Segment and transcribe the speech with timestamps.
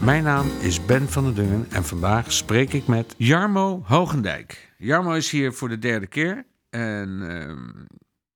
[0.00, 4.72] Mijn naam is Ben van der Dungen en vandaag spreek ik met Jarmo Hogendijk.
[4.78, 7.84] Jarmo is hier voor de derde keer en ehm,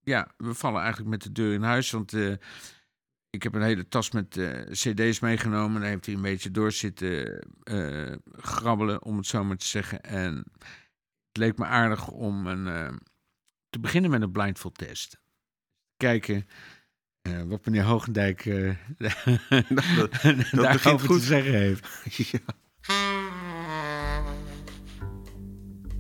[0.00, 2.32] ja, we vallen eigenlijk met de deur in huis, want eh,
[3.30, 5.80] ik heb een hele tas met eh, cd's meegenomen.
[5.80, 10.02] Daar heeft hij een beetje door zitten eh, grabbelen, om het zo maar te zeggen.
[10.02, 10.34] En
[11.28, 12.98] het leek me aardig om een,
[13.70, 15.20] te beginnen met een blindfold test.
[15.96, 16.46] Kijken
[17.24, 18.70] eh, wat meneer Hogendijk eh
[19.69, 20.10] dat
[20.51, 21.20] daarover begint goed.
[21.20, 21.87] te zeggen heeft.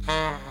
[0.06, 0.42] Ja.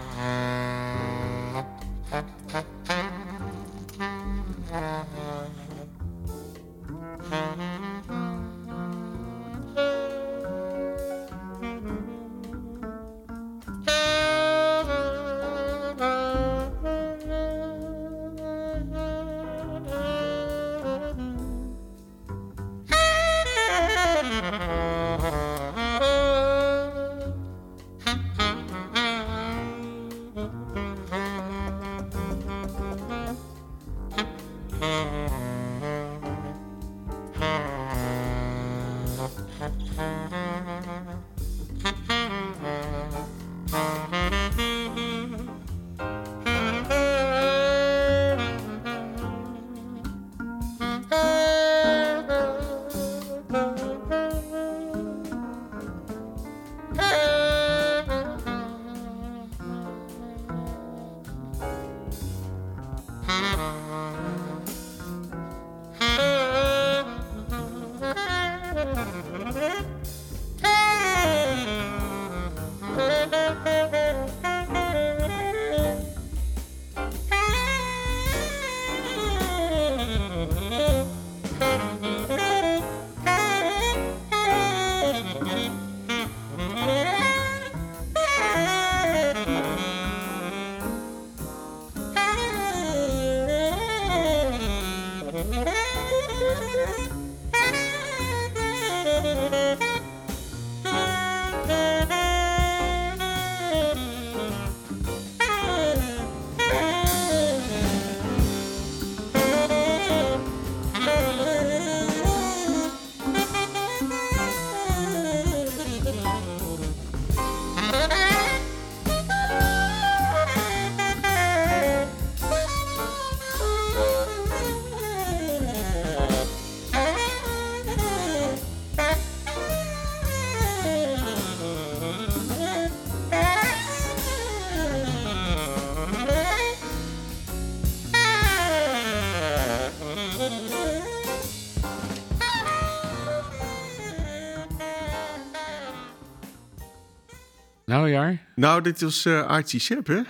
[148.55, 150.21] Nou dit was eh, Archie Shepp, hè?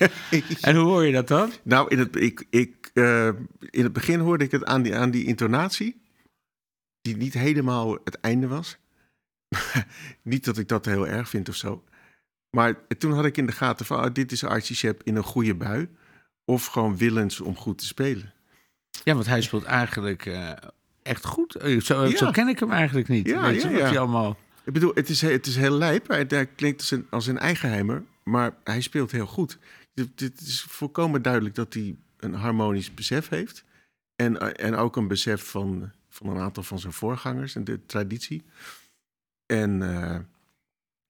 [0.60, 1.52] en hoe hoor je dat dan?
[1.62, 3.28] Nou, in het, ik, ik, eh,
[3.70, 6.00] in het begin hoorde ik het aan die, aan die intonatie,
[7.00, 8.76] die niet helemaal het einde was.
[10.22, 11.84] niet dat ik dat heel erg vind of zo.
[12.50, 15.22] Maar toen had ik in de gaten van, ah, dit is Archie Shepp in een
[15.22, 15.88] goede bui.
[16.44, 18.32] Of gewoon willens om goed te spelen.
[19.04, 20.50] Ja, want hij speelt eigenlijk eh,
[21.02, 21.56] echt goed.
[21.82, 22.16] Zo, Ja.
[22.16, 23.26] zo ken ik hem eigenlijk niet.
[23.26, 23.88] Ja, Weet je ja, wat ja.
[23.88, 24.36] hij allemaal...
[24.68, 26.08] Ik bedoel, het is, het is heel lijp.
[26.08, 29.58] Hij, klinkt als een, als een eigenheimer, maar hij speelt heel goed.
[30.14, 33.64] Dit is volkomen duidelijk dat hij een harmonisch besef heeft.
[34.16, 38.42] En, en ook een besef van, van een aantal van zijn voorgangers en de traditie.
[39.46, 40.18] En eh,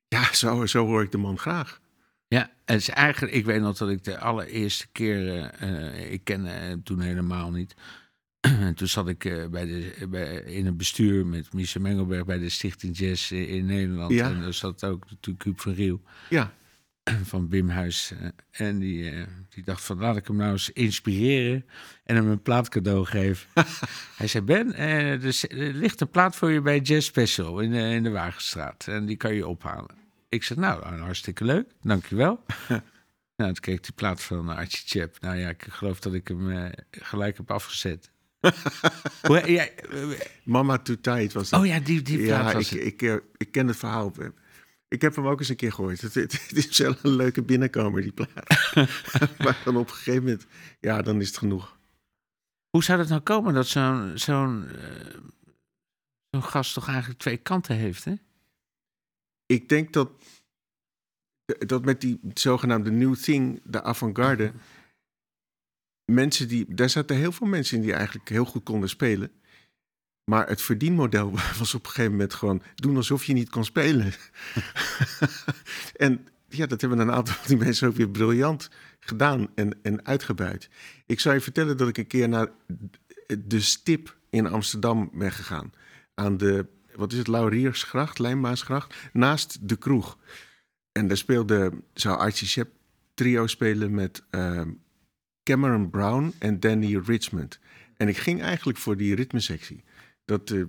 [0.09, 1.81] ja, zo, zo hoor ik de man graag.
[2.29, 6.49] Ja, het is eigenlijk, ik weet nog dat ik de allereerste keer, eh, ik kende
[6.49, 7.75] hem toen helemaal niet.
[8.69, 12.39] En toen zat ik eh, bij de, bij, in het bestuur met Michel Mengelberg bij
[12.39, 14.13] de Stichting Jazz in, in Nederland.
[14.13, 14.31] Ja.
[14.31, 16.53] En daar zat ook natuurlijk Huub van Riel Ja,
[17.23, 18.13] van Wim Huis.
[18.21, 21.67] eh, en die, eh, die dacht van, laat ik hem nou eens inspireren
[22.05, 23.49] en hem een plaat cadeau geven.
[24.17, 27.79] Hij zei, Ben, er, er ligt een plaat voor je bij Jazz Special in de,
[27.79, 28.87] in de Wagenstraat.
[28.89, 29.97] En die kan je ophalen.
[30.29, 32.45] Ik zei, nou, nou, hartstikke leuk, dankjewel.
[33.37, 35.21] nou, toen kreeg ik die plaat van Archie Chap.
[35.21, 38.11] Nou ja, ik geloof dat ik hem gelijk heb afgezet.
[39.23, 41.61] Hoe, ja, eh, Mama Too Tight was dat.
[41.61, 42.87] oh ja, die, die plaat ja, was ik, het.
[42.87, 44.13] ik, eh, ik ken het verhaal.
[44.89, 46.01] Ik heb hem ook eens een keer gehoord.
[46.09, 48.73] Het, het, het is wel een leuke binnenkomer, die plaat.
[49.45, 50.47] maar dan op een gegeven moment,
[50.81, 51.79] ja, dan is het genoeg.
[52.71, 55.17] Hoe zou het nou komen dat zo'n zo'n eh,
[56.31, 58.15] zo'n gast toch eigenlijk twee kanten heeft, hè?
[59.47, 60.11] Ik denk dat,
[61.59, 64.53] dat met die zogenaamde new thing, de avant-garde...
[66.13, 69.31] Mensen die, daar zaten heel veel mensen in die eigenlijk heel goed konden spelen.
[70.25, 74.13] Maar het verdienmodel was op een gegeven moment gewoon doen alsof je niet kon spelen.
[75.97, 78.71] en ja, dat hebben een aantal van die mensen ook weer briljant
[79.01, 80.69] gedaan en, en uitgebuit.
[81.07, 82.49] Ik zou je vertellen dat ik een keer naar
[83.39, 85.73] de Stip in Amsterdam ben gegaan.
[86.15, 90.19] Aan de, wat is het, Lauriersgracht, Lijnbaansgracht, naast de kroeg.
[90.93, 92.71] En daar speelde, zou Archie Shep
[93.15, 94.63] trio spelen met uh,
[95.49, 97.59] Cameron Brown en Danny Richmond.
[97.97, 99.85] En ik ging eigenlijk voor die ritmesectie.
[100.25, 100.65] Dat, uh,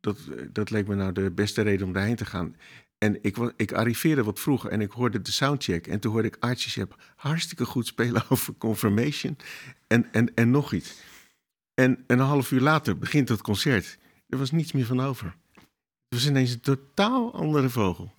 [0.00, 0.18] dat,
[0.52, 2.56] dat leek me nou de beste reden om daarheen te gaan.
[2.98, 5.86] En ik, ik arriveerde wat vroeger en ik hoorde de soundcheck.
[5.86, 9.36] En toen hoorde ik Archie Shep hartstikke goed spelen over Confirmation
[9.86, 10.94] en, en, en nog iets.
[11.74, 13.98] En een half uur later begint het concert.
[14.28, 15.36] Er was niets meer van over.
[15.54, 15.64] Het
[16.08, 18.14] was ineens een totaal andere vogel.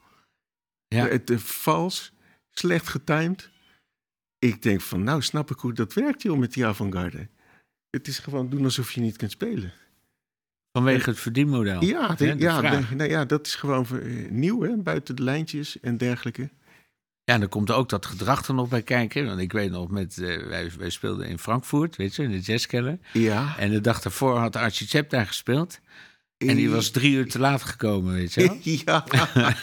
[0.88, 1.08] Ja.
[1.08, 2.14] Het, het vals,
[2.52, 3.54] slecht getimed.
[4.40, 7.28] Ik denk van, nou snap ik hoe dat werkt joh met die avant-garde.
[7.90, 9.74] Het is gewoon doen alsof je niet kunt spelen.
[10.72, 11.84] Vanwege het verdienmodel.
[11.84, 14.78] Ja, de, ja, de, nou ja, dat is gewoon uh, nieuw, hè?
[14.78, 16.50] buiten de lijntjes en dergelijke.
[17.24, 19.26] Ja, en er komt ook dat gedrag er nog bij kijken.
[19.26, 22.40] Want ik weet nog, met, uh, wij, wij speelden in Frankfurt, weet je, in de
[22.40, 23.00] jazzkeller.
[23.14, 23.58] Ja.
[23.58, 25.80] En de dag daarvoor had Archie Chep daar gespeeld.
[26.38, 28.58] En die was drie uur te laat gekomen, weet je wel?
[28.86, 29.06] Ja.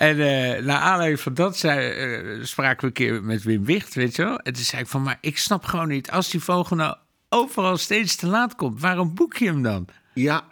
[0.00, 4.16] en uh, naar aanleiding van dat zei, spraken we een keer met Wim Wicht, weet
[4.16, 4.38] je wel?
[4.38, 6.96] En toen zei ik van, maar ik snap gewoon niet, als die vogel nou
[7.28, 8.80] overal steeds te laat komt.
[8.80, 9.86] Waarom boek je hem dan?
[10.14, 10.44] Ja,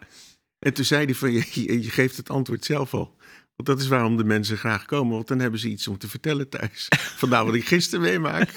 [0.59, 3.17] en toen zei hij van je, je geeft het antwoord zelf al.
[3.57, 6.09] Want dat is waarom de mensen graag komen, want dan hebben ze iets om te
[6.09, 6.89] vertellen thuis.
[7.23, 8.51] Vandaar wat ik gisteren meemaak.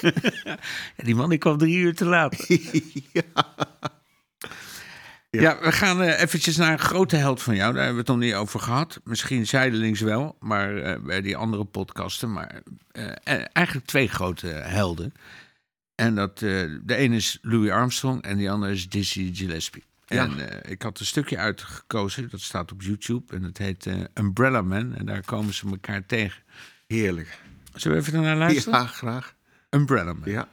[0.96, 2.46] Ja, die man die kwam drie uur te laat.
[3.12, 3.22] ja.
[5.40, 5.40] Ja.
[5.40, 7.72] ja, we gaan uh, eventjes naar een grote held van jou.
[7.72, 9.00] Daar hebben we het nog niet over gehad.
[9.04, 12.32] Misschien zijdelings wel, maar uh, bij die andere podcasten.
[12.32, 12.62] Maar
[12.92, 13.04] uh,
[13.52, 15.14] eigenlijk twee grote helden.
[15.94, 19.84] En dat, uh, de ene is Louis Armstrong en die andere is Dizzy Gillespie.
[20.06, 20.24] Ja.
[20.24, 23.34] En uh, ik had een stukje uitgekozen, dat staat op YouTube.
[23.34, 24.94] En dat heet uh, Umbrella Man.
[24.94, 26.42] En daar komen ze elkaar tegen.
[26.86, 27.38] Heerlijk.
[27.74, 28.80] Zullen we even naar luisteren?
[28.80, 29.34] Ja, graag.
[29.70, 30.30] Umbrella Man.
[30.30, 30.48] Ja.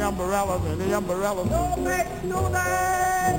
[0.00, 1.48] The umbrellas and the umbrellas.
[1.50, 2.06] Don't make.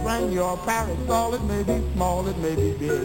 [0.04, 3.02] Bring your parasol, it may be small, it may be big.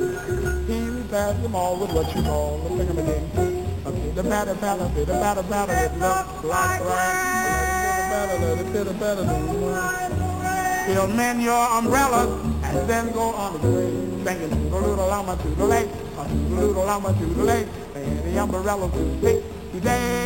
[0.68, 4.14] He repairs them all with what you call the again.
[4.14, 7.56] The batter, batter, the batter, batter, it looks like rain.
[8.74, 9.24] The the
[10.92, 12.28] He'll mend your umbrellas
[12.62, 13.90] and then go on his way.
[14.22, 17.68] Singing to the little llama to the lake, to the little llama to the lake.
[17.94, 19.42] And the umbrella to take
[19.72, 20.25] today.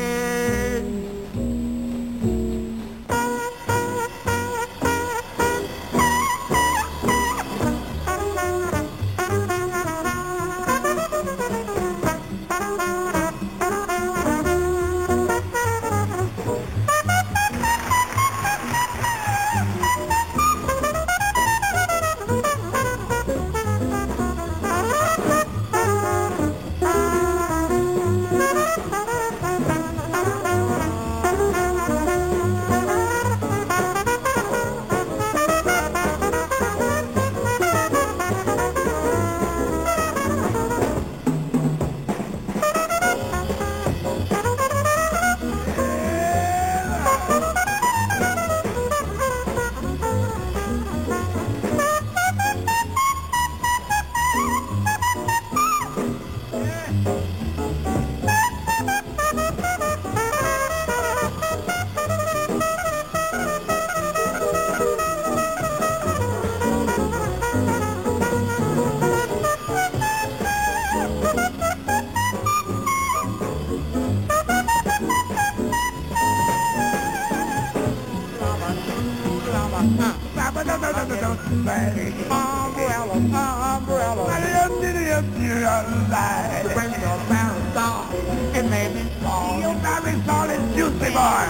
[82.30, 84.24] Umbrella, umbrella.
[84.26, 86.66] I love it if you alive.
[86.74, 88.10] Bring your parents on.
[88.56, 89.60] It may me small.
[89.60, 91.46] Your very solid juicy boy.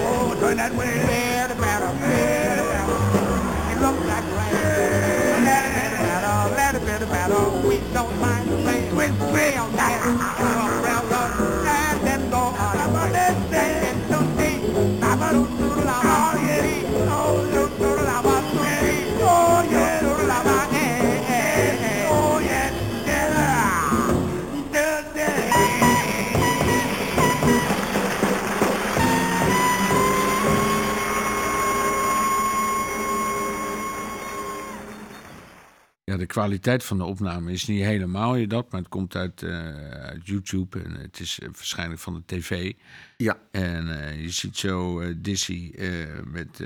[0.00, 0.86] Oh, turn that way.
[1.06, 2.92] Better, better, better, better.
[3.70, 5.44] It looks like rain.
[5.44, 7.68] Better, better, better, better.
[7.68, 8.37] We don't mind.
[36.28, 39.50] Kwaliteit van de opname is niet helemaal je dat, maar het komt uit, eh,
[39.90, 42.72] uit YouTube en het is eh, waarschijnlijk van de tv.
[43.16, 45.74] Ja, En eh, je ziet zo Dizzy
[46.24, 46.62] met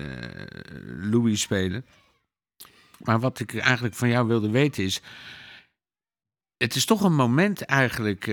[1.01, 1.85] Louis spelen.
[2.99, 5.01] Maar wat ik eigenlijk van jou wilde weten is.
[6.57, 8.25] Het is toch een moment eigenlijk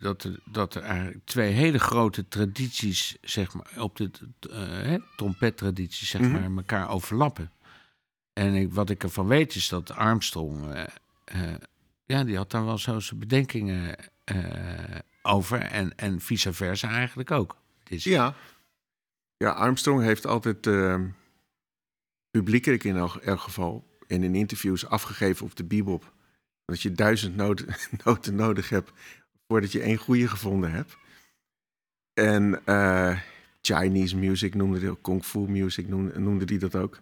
[0.00, 4.10] dat, er, dat er eigenlijk twee hele grote tradities, zeg maar, op de
[4.50, 6.32] uh, trompettradities, zeg Mhm.
[6.32, 7.50] maar, elkaar overlappen.
[8.34, 10.74] En wat ik ervan weet is dat Armstrong,
[11.24, 11.54] eh,
[12.04, 15.60] ja, die had daar wel zo zijn bedenkingen eh, over.
[15.60, 17.56] En, en vice versa eigenlijk ook.
[17.84, 18.34] Ja.
[19.36, 21.00] Ja, Armstrong heeft altijd uh,
[22.30, 26.12] publiekelijk in elk, geval en in interviews afgegeven op de bebop.
[26.64, 27.66] Dat je duizend noten,
[28.04, 28.92] noten nodig hebt
[29.46, 30.96] voordat je één goede gevonden hebt.
[32.12, 32.62] En
[33.60, 37.00] Chinese music noemde hij ook, Kung Fu music noemde, noemde die dat ook.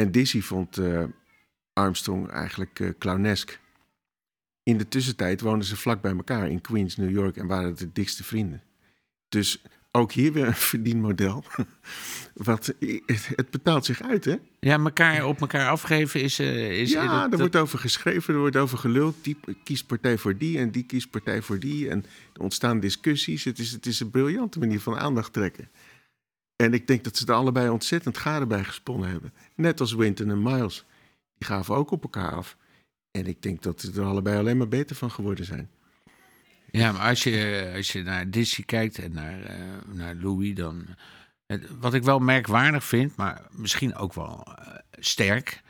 [0.00, 1.04] En Dizzy vond eh,
[1.72, 3.60] Armstrong eigenlijk eh, clownesk.
[4.62, 7.78] In de tussentijd woonden ze vlak bij elkaar in Queens, New York en waren het
[7.78, 8.62] de dikste vrienden.
[9.28, 11.44] Dus ook hier weer een verdienmodel.
[12.34, 12.74] Wat,
[13.36, 14.36] het, betaalt zich uit, hè?
[14.60, 16.38] Ja, elkaar op elkaar afgeven is.
[16.38, 19.16] eh, is ja, dat- er dat- wordt over geschreven, er wordt over geluld.
[19.24, 21.88] Die kiest partij voor die en die kiest partij voor die.
[21.88, 23.44] En er ontstaan discussies.
[23.44, 25.68] Het is, het is een briljante manier van aandacht trekken.
[26.60, 29.32] En ik denk dat ze er allebei ontzettend gade bij gesponnen hebben.
[29.54, 30.84] Net als Winton en Miles.
[31.38, 32.56] Die gaven ook op elkaar af.
[33.10, 35.70] En ik denk dat ze er allebei alleen maar beter van geworden zijn.
[36.70, 39.56] Ja, maar als je, als je naar Dizzy kijkt en naar, eh,
[39.92, 40.86] naar Louis, dan.
[41.78, 45.62] Wat ik wel merkwaardig vind, maar misschien ook wel eh, sterk.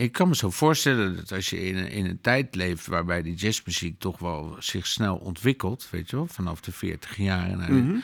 [0.00, 3.22] Ik kan me zo voorstellen dat als je in een, in een tijd leeft waarbij
[3.22, 7.66] die jazzmuziek toch wel zich snel ontwikkelt, weet je wel, vanaf de 40 jaren, naar
[7.66, 7.98] de- Mhm.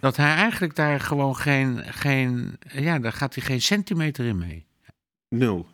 [0.00, 4.66] dat hij eigenlijk daar gewoon geen, geen, ja, daar gaat hij geen centimeter in mee.
[5.28, 5.66] Nul.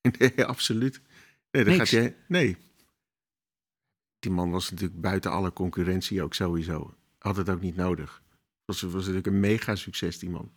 [0.18, 1.00] Nee, absoluut.
[1.50, 2.16] Nee, gaat jij.
[2.28, 2.56] Nee.
[4.18, 6.94] Die man was natuurlijk buiten alle concurrentie ook sowieso.
[7.18, 8.22] Had het ook niet nodig.
[8.64, 10.52] Was, was natuurlijk een mega succes, die man.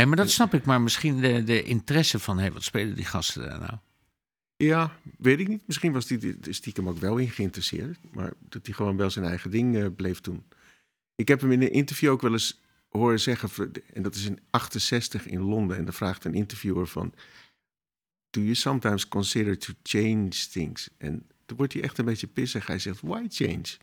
[0.00, 3.04] Nee, maar dat snap ik, maar misschien de, de interesse van, hé, wat spelen die
[3.04, 3.72] gasten daar nou?
[4.56, 5.62] Ja, weet ik niet.
[5.66, 7.98] Misschien was er stiekem ook wel in geïnteresseerd.
[8.12, 10.44] Maar dat hij gewoon wel zijn eigen ding eh, bleef doen.
[11.14, 13.72] Ik heb hem in een interview ook wel eens horen zeggen.
[13.92, 15.76] En dat is in 68 in Londen.
[15.76, 17.14] En dan vraagt een interviewer van...
[18.30, 20.88] Do you sometimes consider to change things?
[20.98, 22.66] En dan wordt hij echt een beetje pissig.
[22.66, 23.76] Hij zegt, why change?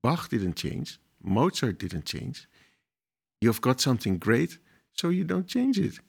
[0.00, 0.86] Bach didn't change.
[1.16, 2.34] Mozart didn't change.
[3.38, 4.58] You've got something great,
[4.94, 6.02] so you don't change it.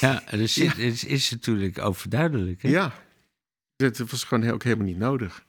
[0.00, 0.68] Ja, dus Ja.
[0.68, 2.62] Het, is, is natuurlijk overduidelijk.
[2.62, 2.68] Hè?
[2.68, 2.92] Ja,
[3.76, 5.46] dat was gewoon heel- ook helemaal niet nodig.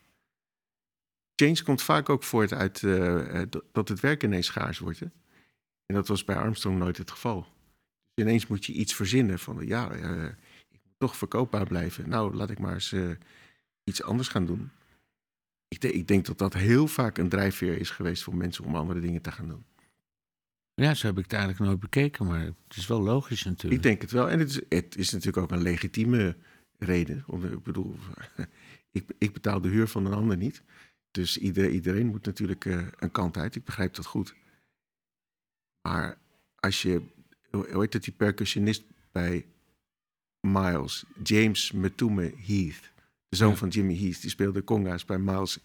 [1.35, 4.99] Change komt vaak ook voort uit eh, eh, dat- het werk ineens schaars wordt.
[4.99, 5.05] Hè?
[5.85, 7.41] En dat was bij Armstrong nooit het geval.
[8.13, 10.25] Dus ineens moet je iets verzinnen van, ja, eh,
[10.69, 12.09] ik moet toch verkoopbaar blijven.
[12.09, 12.95] Nou, laat ik maar eens
[13.83, 14.69] iets anders gaan doen.
[15.67, 18.75] Ik, de- ik denk dat dat heel vaak een drijfveer is geweest voor mensen om
[18.75, 19.65] andere dingen te gaan doen.
[20.75, 23.73] Ja, zo heb ik het eigenlijk nooit bekeken, maar het is wel logisch natuurlijk.
[23.73, 24.29] Ik denk het wel.
[24.29, 26.35] En het is, het is natuurlijk ook een legitieme
[26.77, 27.25] reden.
[27.51, 27.95] Ik bedoel,
[28.91, 30.61] ik, ik betaal de huur van een ander niet.
[31.11, 33.55] Dus ieder, iedereen moet natuurlijk eh, een kant uit.
[33.55, 34.35] Ik begrijp dat goed.
[35.87, 36.17] Maar
[36.55, 37.01] als je,
[37.51, 39.45] hoe heet het, die percussionist bij
[40.39, 42.91] Miles, James Matume Heath,
[43.29, 43.55] de zoon Ja.
[43.55, 45.59] van Jimmy Heath, die speelde conga's bij Miles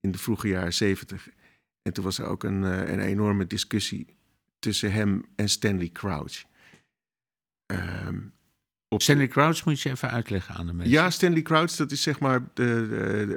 [0.00, 1.28] in de vroege jaren zeventig.
[1.82, 4.06] En toen was er ook een, eh, een enorme discussie
[4.60, 6.44] tussen hem en Stanley Crouch.
[7.66, 8.18] Ehm,
[8.88, 10.92] op Stanley Crouch moet je even uitleggen aan de mensen.
[10.94, 12.86] ja, Stanley Crouch, dat is zeg maar de,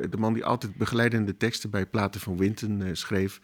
[0.01, 3.39] de, de man die altijd begeleidende teksten bij platen van Winton eh, schreef.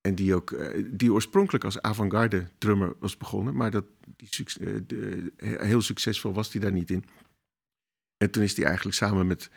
[0.00, 3.84] En die ook, eh, die oorspronkelijk als avant-garde drummer was begonnen, maar dat,
[4.16, 4.28] die,
[4.60, 5.32] eh, de-
[5.66, 7.04] heel succesvol was hij daar niet in.
[8.16, 9.50] En toen is hij eigenlijk samen met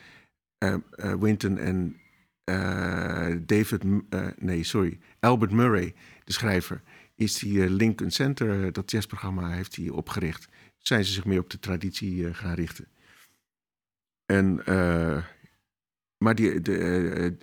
[1.20, 2.00] Winton en
[3.46, 3.82] David,
[4.40, 5.94] nee, sorry, Albert Murray,
[6.24, 6.82] de schrijver,
[7.18, 10.48] is die eh, Lincoln Center, eh, dat jazzprogramma, heeft hij opgericht.
[10.78, 12.86] Zijn ze zich meer op de traditie eh, gaan richten.
[14.26, 14.62] En,
[16.24, 17.36] maar die, de,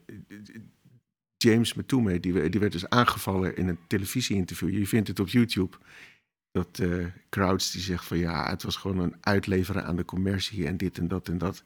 [1.38, 4.70] James Matume, die, die werd dus aangevallen in een televisieinterview.
[4.70, 5.78] Je vindt het op YouTube.
[6.52, 10.68] Dat eh Crouch die zegt van ja, het was gewoon een uitleveren aan de commercie
[10.68, 11.64] en dit en dat en dat.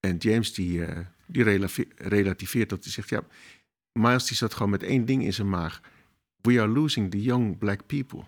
[0.00, 0.84] En James die,
[1.26, 1.42] die
[1.96, 2.82] relativeert dat.
[2.82, 3.22] Die zegt ja,
[3.92, 5.80] Miles die zat gewoon met één ding in zijn maag.
[6.48, 8.24] We are losing the young black people.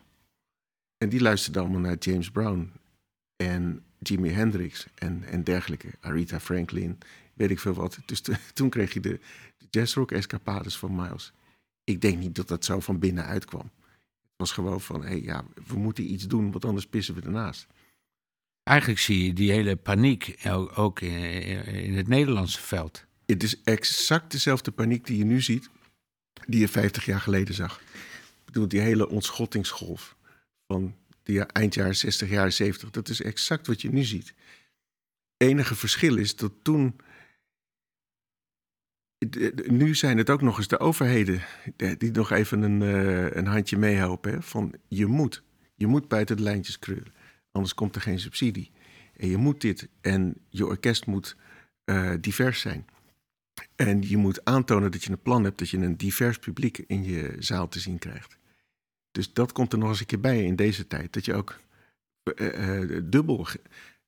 [0.99, 2.73] En die luisterde allemaal naar James Brown
[3.37, 5.89] en Jimi Hendrix en, en dergelijke.
[6.01, 6.99] Aretha Franklin,
[7.35, 7.99] weet ik veel wat.
[8.07, 9.21] Dus to- toen kreeg je de,
[9.59, 11.33] de jazzrock escapades van Miles.
[11.85, 13.71] Ik denk niet dat dat zo van binnenuit kwam.
[14.21, 17.21] Het was gewoon van, hé hey, ja, we moeten iets doen, want anders pissen we
[17.23, 17.67] ernaast.
[18.63, 23.05] eigenlijk zie je die hele paniek ook, ook in, in het Nederlandse veld.
[23.27, 25.71] Het is exact dezelfde paniek die je nu ziet,
[26.47, 27.81] die je 50 jaar geleden zag.
[27.81, 30.17] Ik bedoel, die hele ontschottingsgolf
[30.67, 34.35] van die eind jaren 60, jaren 70, dat is exact wat je nu ziet.
[35.37, 36.97] enige verschil is dat toen.
[39.67, 41.43] Nu zijn het ook nog eens de overheden
[41.99, 44.43] die nog even een, eh, een handje meehelpen.
[44.43, 45.43] Van je moet,
[45.75, 47.13] je moet buiten de lijntjes kreuren,
[47.51, 48.71] anders komt er geen subsidie.
[49.17, 51.37] En je moet dit en je orkest moet
[51.85, 52.87] eh, divers zijn.
[53.77, 57.05] En je moet aantonen dat je een plan hebt dat je een divers publiek in
[57.05, 58.39] je zaal te zien krijgt.
[59.13, 61.13] Dus dat komt er nog eens een keer bij in deze tijd.
[61.13, 61.61] Dat je ook
[62.35, 63.47] uh, uh, dubbel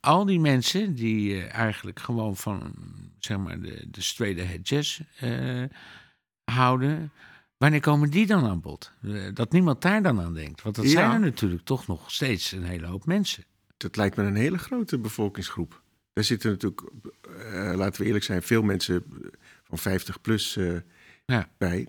[0.00, 2.74] Al die mensen die uh, eigenlijk gewoon van,
[3.18, 5.64] zeg maar, de, de straight ahead jazz uh,
[6.44, 7.12] houden.
[7.56, 8.92] Wanneer komen die dan aan bod?
[9.34, 10.62] Dat niemand daar dan aan denkt.
[10.62, 10.90] Want dat ja.
[10.90, 13.44] zijn er natuurlijk toch nog steeds een hele hoop mensen.
[13.76, 15.82] Dat lijkt me een hele grote bevolkingsgroep.
[16.16, 16.82] Daar zitten natuurlijk,
[17.28, 19.04] uh, laten we eerlijk zijn, veel mensen
[19.64, 20.80] van 50 plus uh,
[21.26, 21.50] ja.
[21.58, 21.88] bij.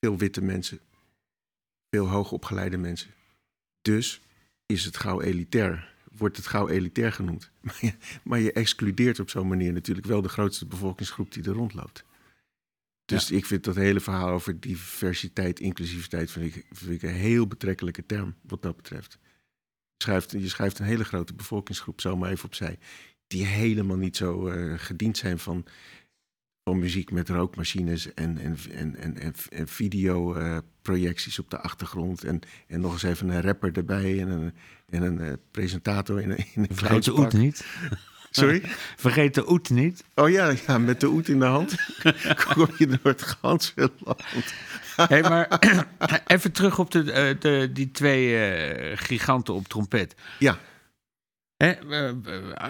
[0.00, 0.80] Veel witte mensen,
[1.90, 3.10] veel hoogopgeleide mensen.
[3.82, 4.20] Dus
[4.66, 7.50] is het gauw elitair, wordt het gauw elitair genoemd.
[7.60, 11.52] Maar je, maar je excludeert op zo'n manier natuurlijk wel de grootste bevolkingsgroep die er
[11.52, 12.04] rondloopt.
[13.04, 13.36] Dus ja.
[13.36, 18.06] ik vind dat hele verhaal over diversiteit, inclusiviteit, vind ik, vind ik een heel betrekkelijke
[18.06, 19.18] term wat dat betreft
[19.98, 22.78] schrijft, je schrijft een hele grote bevolkingsgroep zomaar even opzij.
[23.26, 25.64] Die helemaal niet zo uh, gediend zijn van,
[26.64, 32.24] van muziek met rookmachines en, en, en, en, en videoprojecties uh, op de achtergrond.
[32.24, 34.52] En, en nog eens even een rapper erbij en een,
[34.88, 37.66] en een uh, presentator in, in een Vergeet de oet niet.
[38.36, 38.62] Sorry?
[38.96, 40.04] Vergeet de oet niet.
[40.14, 41.74] Oh ja, ja met de oet in de hand
[42.54, 44.22] kom je door het ganse land.
[45.10, 45.60] hey, maar
[46.26, 48.52] even terug op de, de, die twee
[48.90, 50.14] uh, giganten op trompet.
[50.38, 50.58] Ja.
[51.56, 51.74] Hè,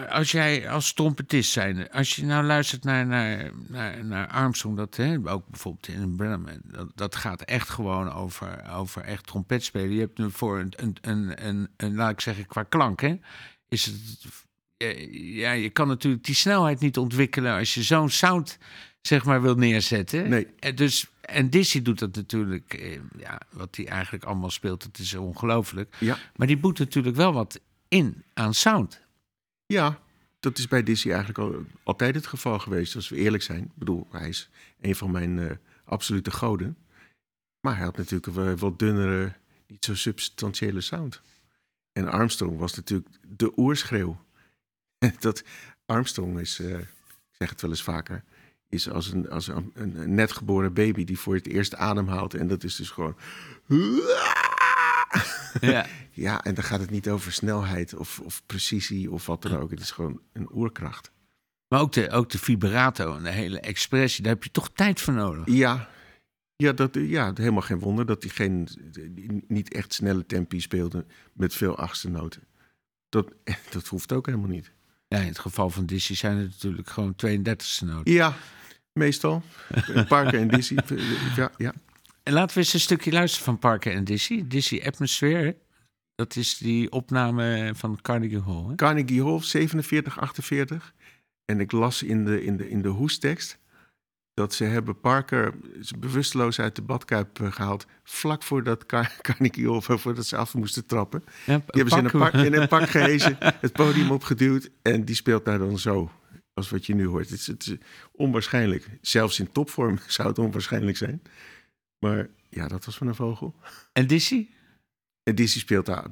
[0.09, 4.97] als jij als trompetist zijn, als je nou luistert naar, naar, naar, naar Armstrong, dat
[4.97, 9.93] hè, ook bijvoorbeeld in Bremen, dat, dat gaat echt gewoon over, over echt trompet spelen.
[9.93, 13.19] Je hebt nu voor een, een, een, een, een, laat ik zeggen, qua klank, hè,
[13.69, 14.44] is het
[15.13, 18.59] ja, je kan natuurlijk die snelheid niet ontwikkelen als je zo'n sound
[19.01, 20.29] zeg maar wil neerzetten.
[20.29, 20.47] Nee.
[20.59, 24.99] En dus en Dizzy doet dat natuurlijk, eh, ja, wat hij eigenlijk allemaal speelt, het
[24.99, 25.97] is ongelooflijk.
[25.99, 26.19] Ja.
[26.37, 29.01] Maar die boet natuurlijk wel wat in aan sound.
[29.67, 30.01] Ja,
[30.41, 33.65] dat is bij Dizzy eigenlijk al, altijd het geval geweest, als we eerlijk zijn.
[33.65, 34.49] Ik bedoel, hij is
[34.81, 35.51] een van mijn uh,
[35.85, 36.77] absolute goden.
[37.61, 39.33] Maar hij had natuurlijk een wat dunnere,
[39.67, 41.21] niet zo substantiële sound.
[41.93, 44.25] En Armstrong was natuurlijk de oerschreeuw.
[45.21, 45.45] dat
[45.87, 46.87] Armstrong is, uh, ik
[47.31, 48.25] zeg het wel eens vaker,
[48.69, 52.35] is als, een, als een, een, net geboren baby die voor het eerst ademhaalt.
[52.35, 53.17] En dat is dus gewoon.
[55.61, 55.87] Ja.
[56.11, 59.71] ja, en dan gaat het niet over snelheid of, of precisie of wat dan ook.
[59.71, 61.11] Het is gewoon een oerkracht.
[61.69, 65.01] Maar ook de, ook de vibrato en de hele expressie, daar heb je toch tijd
[65.01, 65.55] voor nodig.
[65.55, 65.89] Ja,
[66.57, 68.69] ja, dat, ja helemaal geen wonder dat hij geen,
[69.49, 72.43] niet echt snelle tempi speelde met veel achtste noten.
[73.09, 73.33] Dat,
[73.73, 74.73] dat hoeft ook helemaal niet.
[75.09, 78.13] Ja, in het geval van Dizzy zijn het natuurlijk gewoon 32e noten.
[78.13, 78.37] Ja,
[78.93, 79.43] meestal.
[80.09, 80.77] Parker en Dizzy.
[81.37, 81.73] Ja, ja.
[82.23, 84.47] En laten we eens een stukje luisteren van Parker en Dizzy.
[84.47, 85.57] Dizzy Atmosphere,
[86.15, 88.65] dat is die opname van Carnegie Hall.
[88.69, 88.75] Hè?
[88.75, 90.95] Carnegie Hall, 47, 48.
[91.45, 93.59] En ik las in de, in de, in de hoestekst
[94.35, 95.55] dat ze hebben Parker
[95.99, 97.87] bewusteloos uit de badkuip gehaald...
[98.03, 101.25] vlak voordat Car Carnegie Hall, voordat ze af moesten trappen.
[101.47, 104.71] Ja, die hebben ze in een, pak, in een pak gehezen, het podium opgeduwd...
[104.83, 106.11] en die speelt daar dan zo,
[106.55, 107.31] als wat je nu hoort.
[107.31, 107.77] Het is, het is
[108.13, 108.89] onwaarschijnlijk.
[109.01, 111.23] Zelfs in topvorm zou het onwaarschijnlijk zijn.
[111.99, 113.55] Maar ja, dat was van een vogel.
[113.93, 114.49] En Dizzy?
[115.23, 116.07] En Dizzy speelt daar...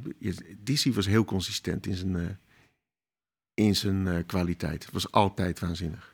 [0.58, 2.28] Dizzy was heel consistent in zijn, uh,
[3.54, 4.84] in zijn uh, kwaliteit.
[4.84, 6.11] Het was altijd waanzinnig.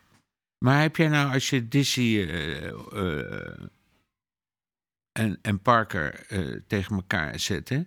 [0.59, 3.67] Maar heb jij nou, als je Dizzy uh, uh,
[5.11, 7.81] en, en Parker uh, tegen elkaar zet, hè?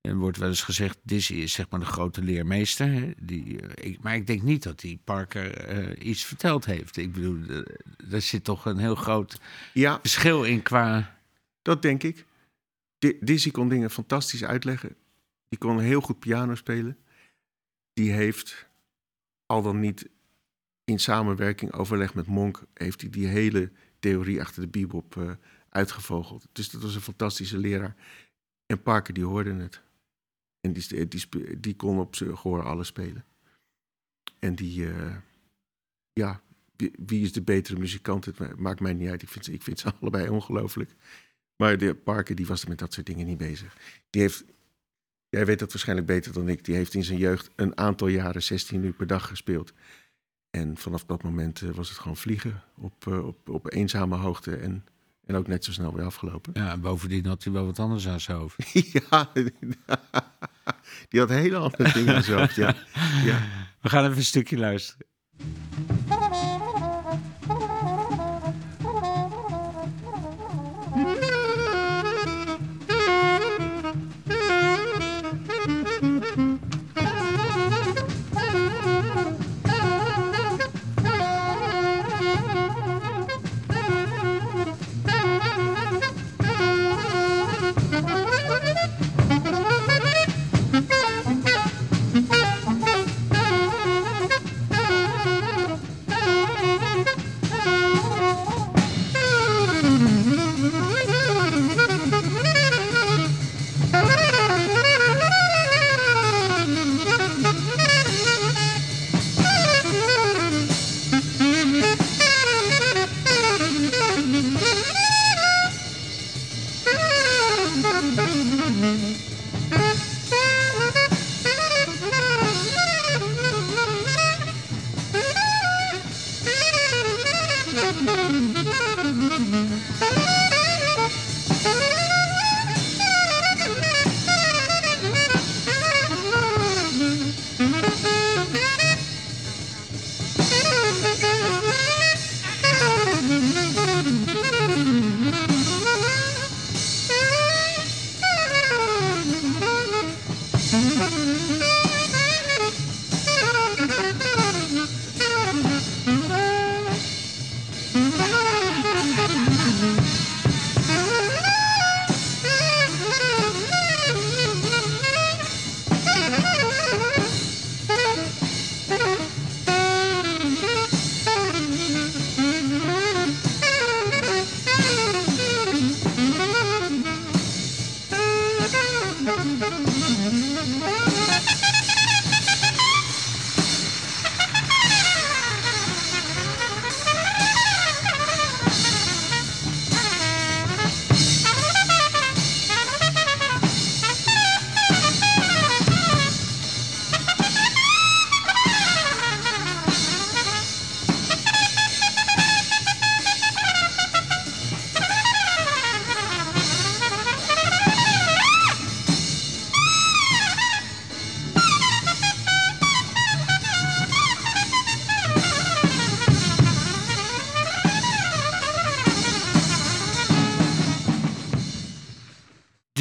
[0.00, 2.92] Er wordt wel eens gezegd, Dizzy is zeg maar de grote leermeester.
[2.92, 3.12] Hè?
[3.20, 6.96] Die, ik, maar ik denk niet dat die Parker iets verteld heeft.
[6.96, 7.64] Ik bedoel,
[8.10, 9.40] er zit toch een heel groot
[9.72, 11.16] ja, verschil in qua...
[11.62, 12.26] Dat denk ik.
[13.20, 14.96] Dizzy kon dingen fantastisch uitleggen.
[15.48, 16.98] Die kon heel goed piano spelen.
[17.92, 18.68] Die heeft
[19.46, 20.08] al dan niet
[20.88, 25.30] in samenwerking, overleg met Monk, heeft hij die hele theorie achter de bebop eh,
[25.68, 26.46] uitgevogeld.
[26.52, 27.96] Dus dat was een fantastische leraar.
[28.66, 29.80] En Parker, die hoorde het.
[30.60, 33.24] En die, die, die kon op zijn gehoor alles spelen.
[34.38, 35.16] En die, eh,
[36.12, 36.42] ja,
[37.06, 38.24] wie, is de betere muzikant?
[38.24, 39.22] Het ma- maakt mij niet uit.
[39.22, 40.94] Ik vind, ik vind ze allebei ongelooflijk.
[41.56, 43.76] Maar de Parker, die was er met dat soort dingen niet bezig.
[44.10, 44.44] Die heeft,
[45.28, 48.42] jij weet dat waarschijnlijk beter dan ik, die heeft in zijn jeugd een aantal jaren
[48.42, 49.72] 16 uur per dag gespeeld.
[50.50, 54.56] En vanaf dat moment eh, was het gewoon vliegen op, eh, op, op eenzame hoogte
[54.56, 54.84] en,
[55.26, 56.52] en ook net zo snel weer afgelopen.
[56.54, 58.56] Ja, en bovendien had hij wel wat anders aan zijn hoofd.
[58.92, 59.30] ja,
[61.08, 62.74] die had hele andere dingen aan zijn hoofd, ja.
[63.30, 63.42] ja.
[63.80, 65.06] We gaan even een stukje luisteren.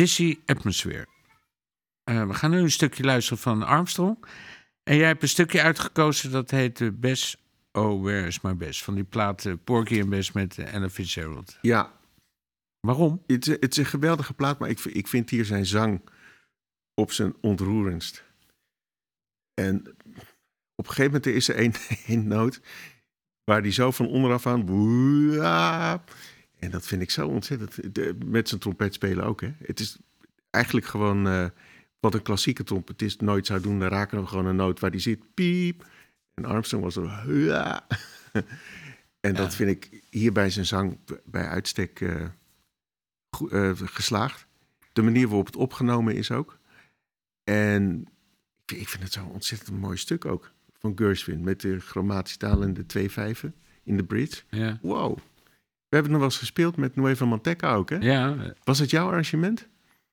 [0.08, 1.08] Dizzy Atmosphere.
[2.04, 4.26] Eh, we gaan nu een stukje luisteren van Armstrong.
[4.84, 7.38] En jij hebt een stukje uitgekozen dat heet eh, Best
[7.72, 8.84] Oh, Where is My Best?
[8.84, 11.58] Van die plaat eh, Porky and Best met Ella Fitzgerald.
[11.62, 11.94] ja,
[12.80, 13.24] Waarom?
[13.28, 16.02] het, is- het is een geweldige plaat, maar ik, ik vind hier zijn zang
[16.94, 18.24] op zijn ontroerendst.
[19.54, 19.78] En
[20.76, 21.56] op een gegeven moment is er
[22.08, 22.62] één, noot
[23.44, 24.66] waar die zo van onderaf aan...
[24.66, 26.04] boeia,
[26.60, 27.96] En dat vind ik zo ontzettend...
[27.96, 29.54] de- met zijn trompet spelen ook, hè.
[29.64, 29.98] Het is
[30.50, 31.46] eigenlijk gewoon eh,
[32.00, 33.80] wat een klassieke trompetist nooit zou doen.
[33.80, 35.86] Dan raken we gewoon een noot waar die zit, piep.
[36.34, 37.22] En Armstrong was er...
[37.24, 37.80] "Huah."
[39.28, 42.26] en dat vind ik hier bij zijn zang bij uitstek eh,
[43.52, 44.48] eh, geslaagd.
[44.94, 46.60] De manier waarop het opgenomen is ook.
[47.44, 50.52] En ik vind, ik vind het zo'n ontzettend mooi stuk ook.
[50.80, 54.42] Van Gershwin met de chromatische taal en de twee vijven in de bridge.
[54.50, 55.18] Ja, Wow.
[55.90, 57.96] We hebben nog wel eens gespeeld met Nueva Manteca ook, hè?
[57.96, 59.68] ja Was het jouw arrangement?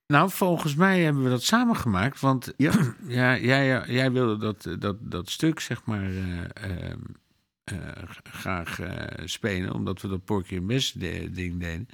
[0.07, 2.21] Nou, volgens mij hebben we dat samen gemaakt.
[2.21, 2.73] Want Ja.
[3.07, 7.01] ja, jij, jij wilde dat, dat, dat stuk, zeg maar, eh, ehm,
[7.65, 7.79] eh,
[8.23, 9.73] graag eh, spelen.
[9.73, 11.89] Omdat we dat Porky and Best ding deden.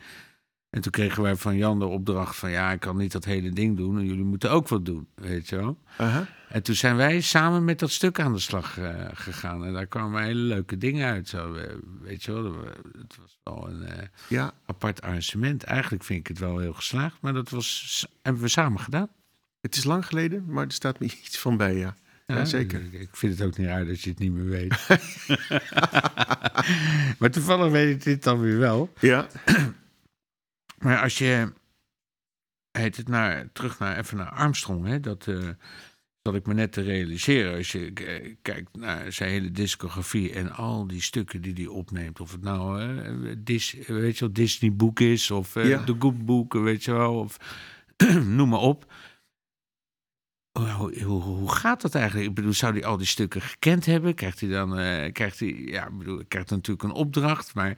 [0.70, 2.50] En toen kregen wij van Jan de opdracht van...
[2.50, 5.48] ja, ik kan niet dat hele ding doen en jullie moeten ook wat doen, weet
[5.48, 5.78] je wel.
[6.48, 9.64] En toen zijn wij samen met dat stuk aan de slag eh, gegaan.
[9.64, 11.28] En daar kwamen hele leuke dingen uit.
[11.28, 12.54] Zo, eh, weet je wel,
[12.98, 15.62] het was wel een eh, Ja, apart arrangement.
[15.62, 17.16] Eigenlijk vind ik het wel heel geslaagd.
[17.20, 19.09] Maar dat was, hebben we samen gedaan.
[19.61, 21.94] het is lang geleden, maar er staat me iets van bij, ja.
[22.26, 22.80] Ja, zeker.
[22.80, 24.88] Ik, ik vind het ook niet raar dat je het niet meer weet.
[27.18, 28.92] maar toevallig weet ik dit dan weer wel.
[29.00, 29.26] Ja,
[30.84, 31.52] Maar als je
[32.70, 35.48] heet het naar, terug naar even naar Armstrong, hè, dat eh
[36.22, 37.56] zat ik me net te realiseren.
[37.56, 42.20] Als je k- kijkt naar zijn hele discografie en al die stukken die hij opneemt,
[42.20, 45.84] of het nou eh, Dis, weet je wel, Disney boek is of eh, Ja.
[45.84, 47.36] de Good boeken, weet je wel, of
[48.36, 48.92] noem maar op.
[50.58, 52.28] Hoe, hoe, hoe- hoe gaat dat eigenlijk?
[52.28, 54.14] Ik bedoel, zou hij al die stukken gekend hebben?
[54.14, 57.76] Krijgt hij dan, eh, krijgt hij, ja, ik bedoel, hij krijgt natuurlijk een opdracht, maar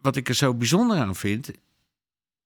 [0.00, 1.50] wat ik er zo bijzonder aan vind,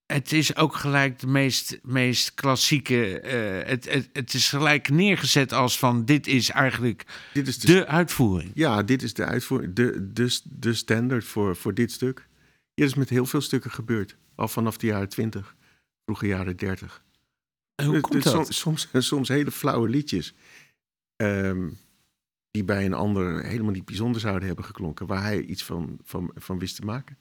[0.07, 3.19] het is ook gelijk de meest, meest klassieke.
[3.19, 7.67] eh, het, het, het is gelijk neergezet als van dit is eigenlijk dit is de,
[7.67, 8.51] de uitvoering.
[8.53, 12.27] ja, dit is de uitvoering, de, de, de standaard voor, voor dit stuk.
[12.73, 14.17] Dat is met heel veel stukken gebeurd.
[14.35, 15.55] Al vanaf de jaren 20,
[16.05, 17.03] vroege jaren 30.
[17.75, 18.53] En hoe Het- komt het- dat?
[18.53, 20.33] Soms, soms, soms hele flauwe liedjes.
[21.15, 21.69] ehm,
[22.51, 25.05] die bij een ander helemaal niet bijzonder zouden hebben geklonken.
[25.07, 27.17] Waar hij iets van, van, van wist te maken.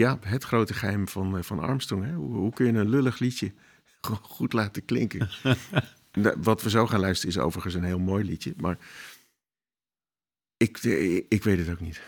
[0.00, 2.04] Ja, het grote geheim van, eh, van Armstrong.
[2.04, 2.12] Hè?
[2.12, 3.52] Hoe, hoe kun je een lullig liedje
[4.36, 5.28] goed laten klinken?
[6.42, 8.54] Wat we zo gaan luisteren is overigens een heel mooi liedje.
[8.56, 8.78] Maar
[10.56, 12.00] ik, eh, ik weet het ook niet.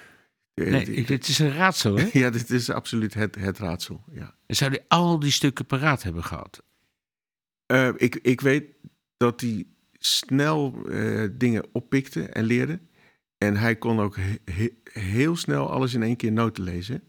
[0.54, 2.08] Eh, Nee, het is een raadsel, hè?
[2.20, 4.04] Ja, dit is absoluut het, het raadsel.
[4.10, 4.34] Ja.
[4.46, 6.62] Zou hij al die stukken paraat hebben gehad?
[7.66, 8.64] Eh, ik, ik weet
[9.16, 10.86] dat hij snel
[11.32, 12.80] dingen oppikte en leerde.
[13.38, 17.02] En hij kon ook he- he- heel snel alles in één keer noten lezen.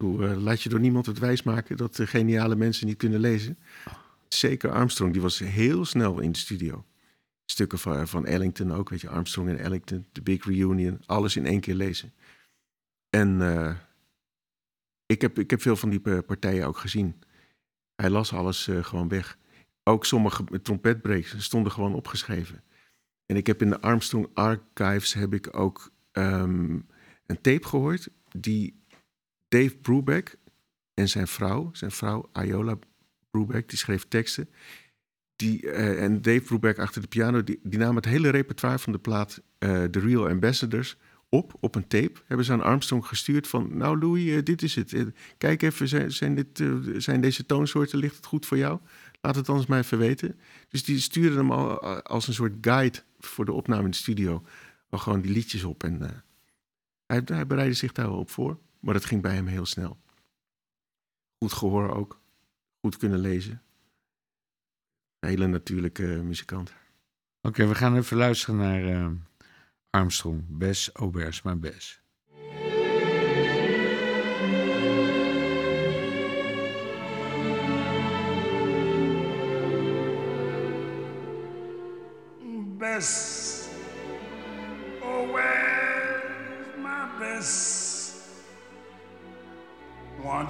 [0.00, 3.58] Eh, laat je door niemand het wijs maken dat geniale mensen niet kunnen lezen.
[4.28, 6.84] Zeker Armstrong, die was heel snel in de studio.
[7.44, 11.46] Stukken van, van Ellington ook, weet je, Armstrong en Ellington, The Big Reunion, alles in
[11.46, 12.12] één keer lezen.
[13.10, 13.76] En eh,
[15.06, 17.22] ik, heb, ik heb veel van die eh, partijen ook gezien.
[17.94, 19.38] Hij las alles gewoon weg.
[19.82, 22.62] Ook sommige trompetbreaks stonden gewoon opgeschreven.
[23.26, 26.78] En ik heb in de Armstrong Archives heb ik ook ehm,
[27.26, 28.79] een tape gehoord die
[29.50, 30.36] Dave Brubeck
[30.94, 32.78] en zijn vrouw, zijn vrouw Iola
[33.30, 34.48] Brubeck, die schreef teksten.
[35.36, 38.92] Die, eh, en Dave Brubeck achter de piano, die, die nam het hele repertoire van
[38.92, 40.96] de plaat eh The Real Ambassadors
[41.28, 42.20] op, op een tape.
[42.26, 44.94] Hebben ze aan Armstrong gestuurd van, nou Louis, eh, dit is het.
[45.38, 46.64] Kijk even, zijn, zijn, dit,
[46.96, 48.80] zijn deze toonsoorten, ligt het goed voor jou?
[49.20, 50.38] Laat het anders even weten.
[50.68, 54.44] Dus die stuurde hem al als een soort guide voor de opname in de studio.
[54.88, 55.84] Al gewoon die liedjes op.
[55.84, 56.24] En
[57.06, 58.58] hij, hij bereidde zich daar wel op voor.
[58.80, 60.00] Maar dat ging bij hem heel snel.
[61.38, 62.20] Goed gehoor ook.
[62.80, 63.62] Goed kunnen lezen.
[65.18, 66.72] Een hele natuurlijke eh, muzikant.
[67.40, 69.10] Oké, we gaan even luisteren naar eh,
[69.90, 70.44] Armstrong.
[70.48, 72.00] Bes, Obers, maar Bes.
[82.80, 83.39] best.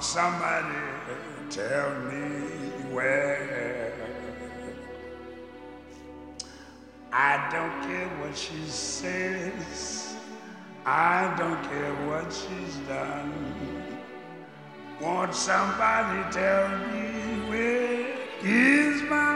[0.03, 0.77] Somebody
[1.49, 2.47] tell me
[2.91, 3.93] where?
[7.13, 10.15] I don't care what she says.
[10.85, 13.31] I don't care what she's done.
[14.99, 19.30] Want somebody tell me where is my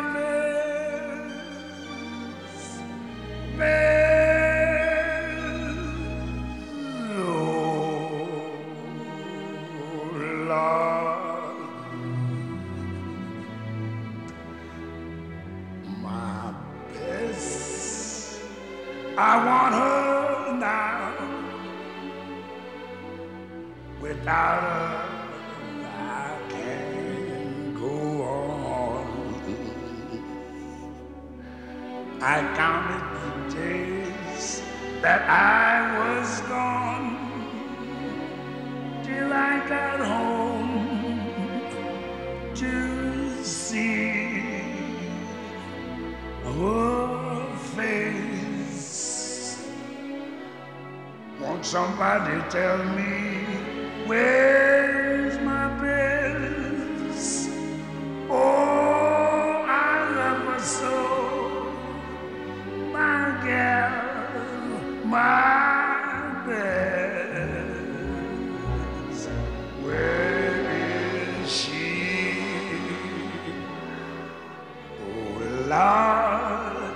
[75.65, 76.95] Lord,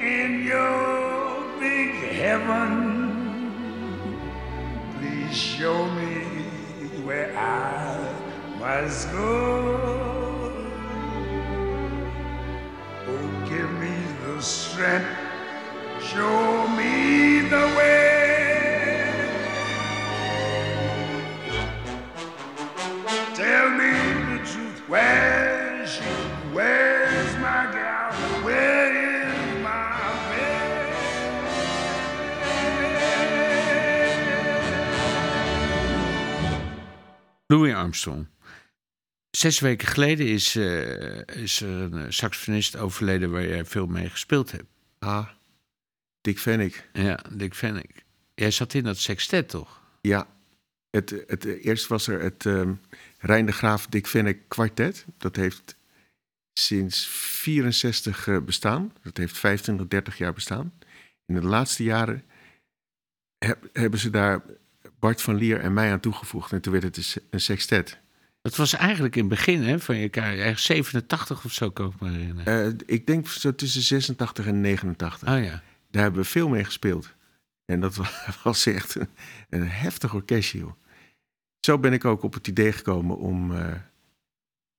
[0.00, 3.10] in your big heaven,
[4.98, 6.22] please show me
[7.04, 7.98] where I
[8.58, 10.52] must go.
[13.08, 15.24] Oh, give me the strength
[16.14, 19.00] show me the way.
[23.34, 23.92] Tell me
[24.30, 25.33] the truth, where's
[37.54, 38.26] Louis Armstrong.
[39.30, 44.10] Zes weken geleden is, eh, is er een eh, saxofonist overleden waar jij veel mee
[44.10, 44.66] gespeeld hebt.
[44.98, 45.28] Ah,
[46.20, 46.88] Dick Vennick.
[46.92, 48.04] Ja, Dick Vennick.
[48.34, 49.82] Jij zat in dat sextet, toch?
[50.00, 50.26] Ja,
[50.90, 52.74] het, het, eerst was er het ehm
[53.18, 55.04] Rijn de Graaf Dick Vennick kwartet.
[55.18, 55.76] Dat heeft
[56.52, 58.92] sinds 64 eh, bestaan.
[59.02, 60.72] Dat heeft 25, 30 jaar bestaan.
[61.26, 62.24] In de laatste jaren
[63.38, 64.42] heb- hebben ze daar
[65.04, 66.52] Bart van Lier en mij aan toegevoegd.
[66.52, 67.98] En toen werd het een se- een sextet.
[68.42, 70.42] Dat was eigenlijk in het begin hè, van je carrière.
[70.42, 72.66] Ergens 87 of zo, kan ik me herinneren.
[72.66, 75.28] Eh, ik denk zo tussen 86 en 89.
[75.28, 75.62] oh ja.
[75.90, 77.14] Daar hebben we veel mee gespeeld.
[77.64, 78.10] En dat wa-
[78.44, 79.08] was echt een,
[79.48, 80.72] een heftig orkestje, joh.
[81.60, 83.72] Zo ben ik ook op het idee gekomen om eh,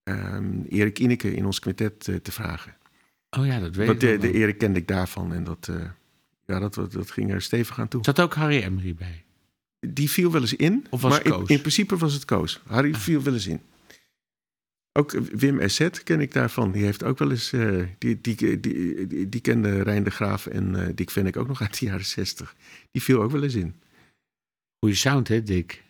[0.03, 2.75] ehm, Erik Ineke in ons quintet eh, te vragen.
[3.29, 4.39] Oh ja, dat weet Want ik de, nog de.
[4.39, 5.69] Erik kende ik daarvan en dat,
[6.45, 8.03] ja, dat, dat, dat ging er stevig aan toe.
[8.03, 9.24] Zat ook Harry Emery bij?
[9.93, 11.49] Die viel wel eens in, Of was maar het in, Koos?
[11.49, 12.61] in principe was het Koos.
[12.65, 13.61] Harry viel wel eens in.
[14.97, 16.71] Ook Wim Esset ken ik daarvan.
[16.71, 17.53] Die heeft ook wel eens.
[17.53, 21.61] eh, die, die, die, die, kende Rijn de Graaf en eh Dick Vennick ook nog
[21.61, 22.55] uit de jaren 60.
[22.91, 23.75] Die viel ook wel eens in.
[24.79, 25.83] Goeie sound, hè, Dick?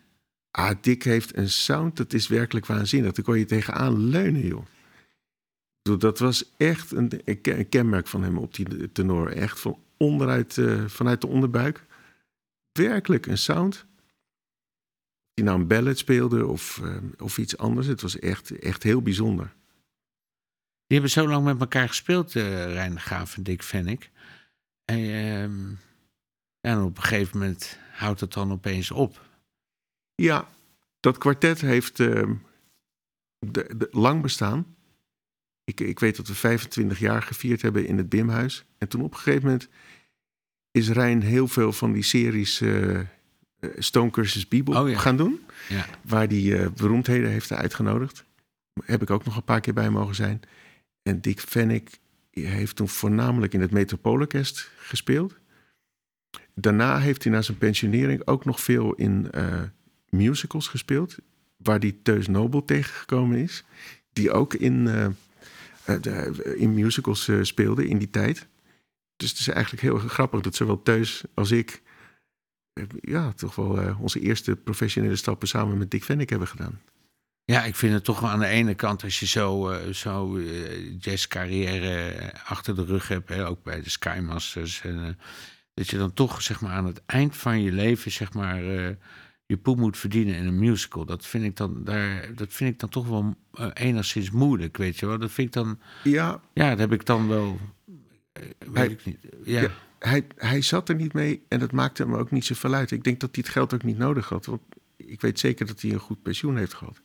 [0.52, 3.12] Ah, Dick heeft een sound, dat is werkelijk waanzinnig.
[3.12, 4.66] Daar kon je tegenaan leunen, joh.
[6.00, 9.30] Dat was echt een, een ke- een kenmerk van hem op die tenor.
[9.32, 11.84] Echt van onderuit, eh, vanuit de onderbuik.
[12.78, 13.86] Werkelijk een sound.
[15.34, 17.88] Hij nou een ballad speelde of, eh, of iets anders.
[17.88, 19.54] Het was echt, echt heel bijzonder.
[20.88, 24.12] Die hebben zo lang met elkaar gespeeld, eh Rijn Graaf en Dick Vennick.
[24.86, 25.74] En, ehm,
[26.60, 29.22] en op een gegeven moment houdt het dan opeens op.
[30.16, 30.50] Ja,
[31.00, 32.32] dat kwartet heeft eh,
[33.40, 34.76] de, de- lang bestaan.
[35.64, 38.66] Ik, ik weet dat we 25 jaar gevierd hebben in het Bimhuis.
[38.78, 39.70] En toen op een gegeven moment
[40.76, 43.00] is Rijn heel veel van die series eh,
[43.78, 44.98] Stooncursus Bibel Oh ja.
[44.98, 45.40] gaan doen.
[45.70, 45.86] Ja.
[46.02, 48.24] Waar die eh, beroemdheden heeft uitgenodigd.
[48.86, 50.42] Heb ik ook nog een paar keer bij mogen zijn.
[51.04, 51.90] En Dick Vennick
[52.32, 55.36] heeft toen voornamelijk in het Metropoolorkest gespeeld.
[56.54, 59.62] Daarna heeft hij na zijn pensionering ook nog veel in eh,
[60.10, 61.16] musicals gespeeld.
[61.58, 63.64] Waar die Teus Nobel tegengekomen is.
[64.14, 64.86] Die ook in,
[65.86, 68.48] de- in musicals speelde in die tijd.
[69.18, 71.82] Dus het is eigenlijk heel grappig dat zowel Teus als ik...
[73.02, 76.82] ja, toch wel eh, onze eerste professionele stappen samen met Dick Vennick hebben gedaan.
[77.44, 80.38] Ja, ik vind het toch wel aan de ene kant, als je zo, eh, zo
[80.38, 85.20] eh, jazzcarrière achter de rug hebt, hè, ook bij de Skymasters, en,
[85.74, 88.64] dat je dan toch zeg maar, aan het eind van je leven zeg maar,
[89.46, 91.06] je poe moet verdienen in een musical.
[91.06, 93.36] Dat vind ik dan, daar, dat vind ik dan toch wel
[93.74, 95.18] enigszins moeilijk, weet je wel.
[95.18, 97.60] Dat vind ik dan, Ja, ja, dat heb ik dan wel,
[98.60, 99.18] weet Hij- ik niet.
[99.44, 99.72] Ja, Ja.
[100.00, 102.92] hij, hij zat er niet mee en dat maakte hem ook niet zoveel uit.
[102.92, 104.46] Ik denk dat hij het geld ook niet nodig had.
[104.46, 104.62] Want
[104.98, 107.02] ik weet zeker dat hij een goed pensioen heeft gehad.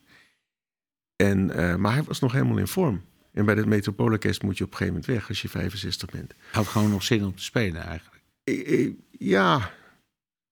[1.16, 3.02] En, eh, maar hij was nog helemaal in vorm.
[3.32, 6.34] En bij het Metropoolorkest moet je op een gegeven moment weg als je 65 bent.
[6.52, 8.22] had gewoon nog zin om te spelen eigenlijk.
[8.44, 9.72] Ik- ik- ja,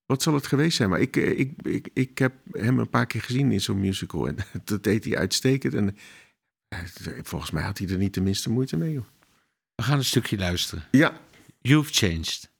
[0.06, 0.88] wat zal het geweest zijn?
[0.88, 4.28] Maar ik, eh, ik, ik, ik heb hem een paar keer gezien in zo'n musical.
[4.28, 5.74] En dat deed hij uitstekend.
[5.74, 5.96] En
[6.68, 6.78] eh,
[7.22, 8.92] volgens mij had hij er niet de minste moeite mee.
[8.92, 9.04] Joh.
[9.78, 10.84] We gaan een stukje luisteren.
[10.90, 11.12] Ja,
[11.60, 12.50] You've changed.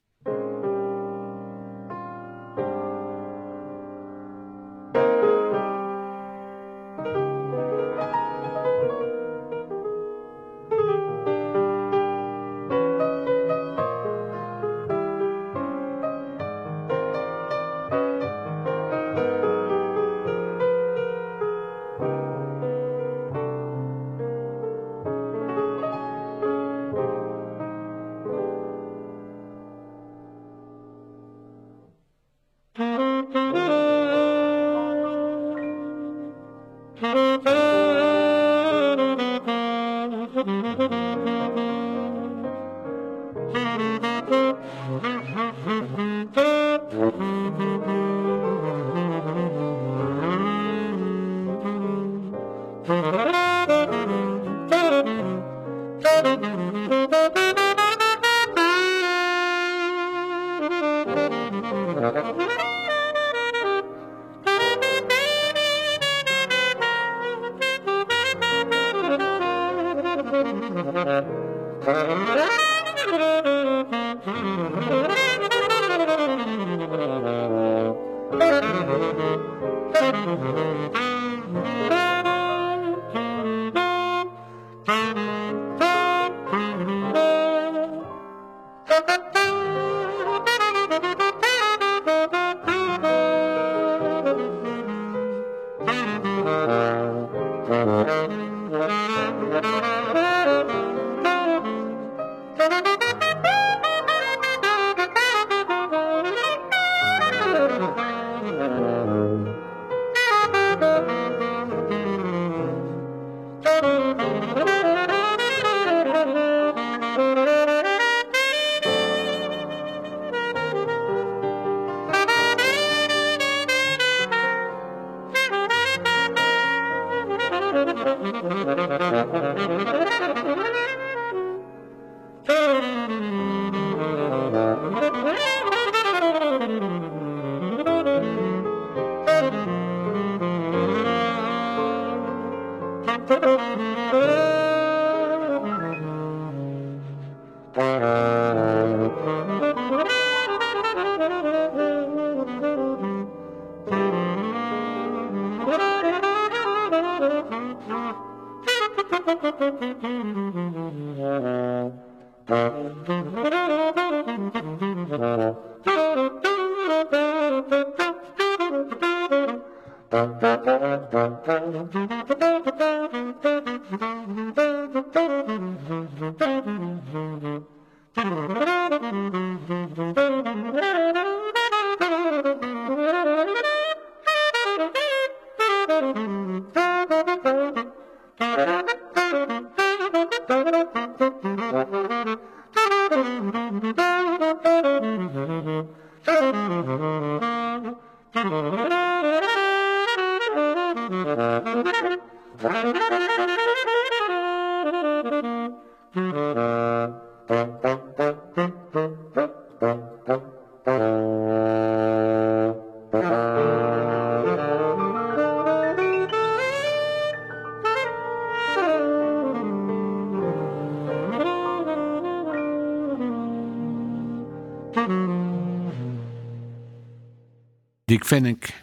[228.09, 228.75] Dick Vennick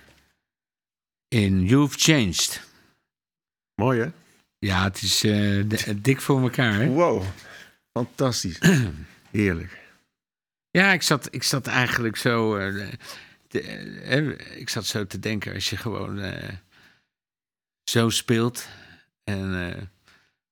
[1.28, 2.62] in You've Changed.
[3.82, 4.10] Mooi, hè?
[4.60, 5.64] Ja, het is eh,
[5.96, 6.88] dik voor elkaar, hè?
[6.88, 7.24] Wow.
[7.94, 8.60] Fantastisch.
[9.32, 9.78] Heerlijk.
[10.70, 12.56] Ja, ik zat, ik zat eigenlijk zo.
[12.58, 12.94] eh,
[13.48, 16.22] te- eh, ik zat zo te denken als je gewoon
[17.90, 18.68] zo speelt.
[19.24, 19.90] En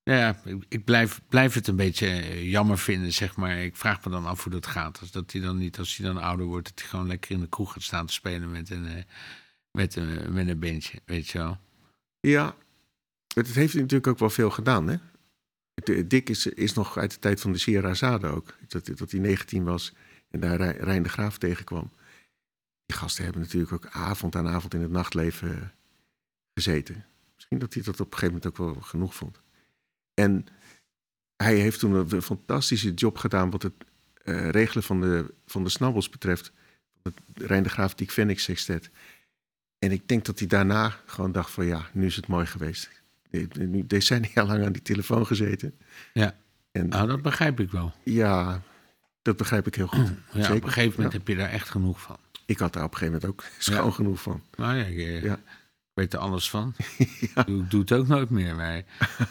[0.04, 3.58] eh, ja, ik, blijf, blijf het een beetje eh, jammer vinden, zeg maar.
[3.58, 5.00] Ik vraag me dan af hoe dat gaat.
[5.00, 7.40] Als dat hij dan niet, als hij dan ouder wordt, dat hij gewoon lekker in
[7.40, 9.04] de kroeg gaat staan te spelen met een, eh,
[9.72, 11.58] met een, met een bandje, weet je wel.
[12.20, 12.56] Ja,
[13.36, 14.98] het heeft natuurlijk ook wel veel gedaan, hè?
[15.74, 18.56] De- Dick is, is nog uit de tijd van de Sierra Zade ook.
[18.68, 19.94] Dat, dat hij 19 was
[20.30, 21.92] en daar Rij- Rijn de Graaf tegenkwam.
[22.86, 25.68] Die gasten hebben natuurlijk ook avond aan avond in het nachtleven eh,
[26.54, 27.06] gezeten.
[27.36, 29.42] Misschien dat hij dat op een gegeven moment ook wel genoeg vond.
[30.14, 30.46] En
[31.36, 33.74] hij heeft toen een fantastische job gedaan wat het
[34.24, 36.52] eh, regelen van de, van de snabbels betreft.
[37.04, 38.90] Het Rijn de Graaf Dick Vennick sextet.
[39.80, 42.90] En ik denk dat hij daarna gewoon dacht van ja, nu is het mooi geweest.
[43.58, 45.78] Nu decennia lang aan die telefoon gezeten.
[46.14, 46.36] Ja.
[46.72, 47.94] En Nou, dat begrijp ik wel.
[48.04, 48.62] ja,
[49.22, 50.08] dat begrijp ik heel goed.
[50.34, 50.56] Ja, Zeker.
[50.56, 51.18] op een gegeven moment Ja.
[51.18, 52.18] heb je daar echt genoeg van.
[52.46, 53.92] Ik had daar op een gegeven moment ook schoon Ja.
[53.92, 54.44] genoeg van.
[54.58, 55.40] Nou ja, eh, Ja.
[55.94, 56.74] Ik weet er alles van.
[57.36, 57.44] Ja.
[57.70, 58.56] Doe het ook nooit meer.
[58.56, 58.84] Maar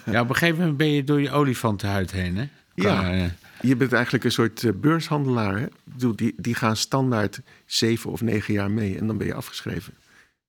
[0.07, 2.49] ja, op een gegeven moment ben je door je olifantenhuid heen, hè?
[2.75, 3.13] Ja.
[3.13, 5.57] eh, Je bent eigenlijk een soort eh, beurshandelaar.
[5.59, 5.65] Hè?
[5.65, 9.35] Ik bedoel, Die, die gaan standaard zeven of negen jaar mee en dan ben je
[9.35, 9.95] afgeschreven.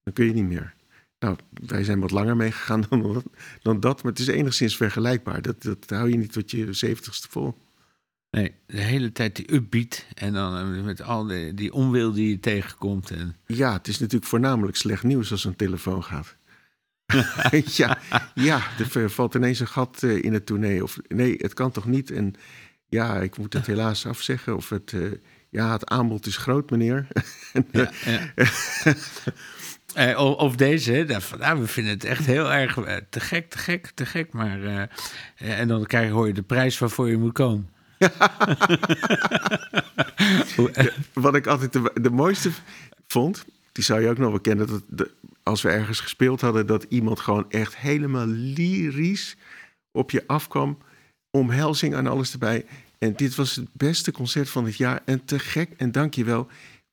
[0.03, 0.73] Dan kun je niet meer.
[1.19, 3.25] Nou, wij zijn wat langer meegegaan dan, dat-
[3.61, 5.41] dan dat, maar het is enigszins vergelijkbaar.
[5.41, 7.57] Dat, dat hou je niet tot je zeventigste vol.
[8.33, 10.05] nee, de hele tijd die upbeat.
[10.13, 13.11] En dan eh, met al die, die onwil die je tegenkomt.
[13.11, 16.35] En, Ja, het is natuurlijk voornamelijk slecht nieuws als een telefoon gaat.
[17.75, 17.97] ja,
[18.33, 18.61] ja,
[18.93, 20.83] er valt ineens een gat eh, in het tournee.
[20.83, 22.11] Of nee, het kan toch niet?
[22.11, 22.33] En
[22.89, 24.55] ja, ik moet het helaas afzeggen.
[24.55, 25.11] Of het, eh,
[25.49, 27.07] ja, het aanbod is groot, meneer.
[27.53, 28.31] En, ja, ja.
[30.37, 32.73] Of, deze, van, nou, we vinden het echt heel erg
[33.09, 34.31] te gek, te gek, te gek.
[34.31, 34.89] Maar,
[35.35, 37.72] en dan krijg, hoor je de prijs waarvoor je moet komen.
[41.13, 42.49] Wat ik altijd de, de mooiste
[43.07, 44.67] vond, die zou je ook nog wel kennen.
[44.67, 45.11] Dat de-
[45.43, 49.35] als we ergens gespeeld hadden, dat iemand gewoon echt helemaal lyrisch
[49.91, 50.77] op je afkwam.
[51.31, 52.65] Omhelzing en alles erbij.
[52.99, 55.01] En dit was het beste concert van het jaar.
[55.05, 55.69] En te gek.
[55.77, 56.47] En dank je wel.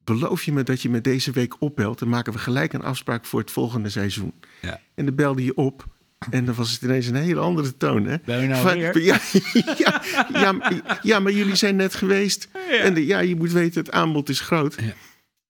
[0.04, 1.98] Beloof je me dat je me deze week opbelt?
[1.98, 4.32] Dan maken we gelijk een afspraak voor het volgende seizoen.
[4.60, 4.80] Ja.
[4.94, 5.84] En dan belde je op.
[6.30, 8.04] En dan was het ineens een hele andere toon.
[8.06, 8.16] Hè?
[8.24, 9.00] Ben je nou Van- weer?
[9.02, 9.20] Ja,
[9.78, 10.02] ja,
[10.32, 12.48] ja, maar- ja, maar jullie zijn net geweest.
[12.82, 14.74] En de- ja, je moet weten, het aanbod is groot.
[14.80, 14.92] Ja.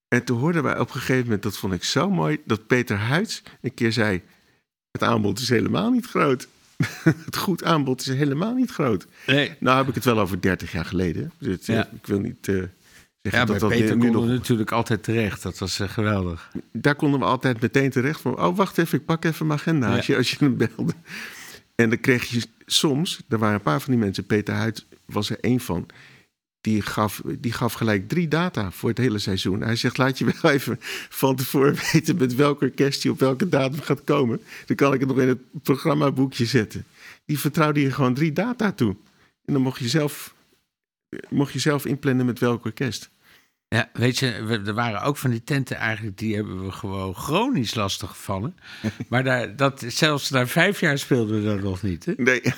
[0.09, 2.97] En toen hoorden wij op een gegeven moment, dat vond ik zo mooi, dat Peter
[2.97, 4.23] Huids een keer zei:
[4.91, 6.49] Het aanbod is helemaal niet groot.
[7.25, 9.07] het goed aanbod is helemaal niet groot.
[9.27, 9.53] nee.
[9.59, 11.33] Nou heb ik het wel over 30 jaar geleden.
[11.39, 11.89] Dus eh, Ja.
[11.95, 12.63] Ik wil niet eh,
[13.23, 14.25] Ja, dat dat Peter nu konden nog...
[14.25, 15.43] we natuurlijk altijd terecht.
[15.43, 16.51] Dat was eh, geweldig.
[16.73, 18.41] Daar konden we altijd meteen terecht van...
[18.41, 19.97] oh, wacht even, ik pak even mijn agenda Ja.
[19.97, 20.93] als, je, als je hem belde.
[21.75, 23.21] En dan kreeg je soms...
[23.29, 24.27] er waren een paar van die mensen...
[24.27, 25.87] Peter Huid was er één van...
[26.61, 29.61] Die gaf, die gaf gelijk drie data voor het hele seizoen.
[29.61, 30.77] Hij zegt, laat je wel even
[31.09, 32.17] van tevoren weten...
[32.17, 34.41] met welk orkest je op welke datum gaat komen.
[34.67, 36.85] Dan kan ik het nog in het programmaboekje zetten.
[37.25, 38.97] Die vertrouwde je gewoon drie data toe.
[39.45, 40.35] En dan mocht je zelf,
[41.29, 43.11] mocht je zelf inplannen met welk orkest.
[43.69, 47.15] Ja, weet je, we- er waren ook van die tenten eigenlijk, die hebben we gewoon
[47.15, 48.57] chronisch lastig gevallen.
[49.09, 52.05] Maar daar, dat, zelfs na vijf jaar speelden we dat nog niet.
[52.05, 52.13] Hè?
[52.17, 52.43] Nee.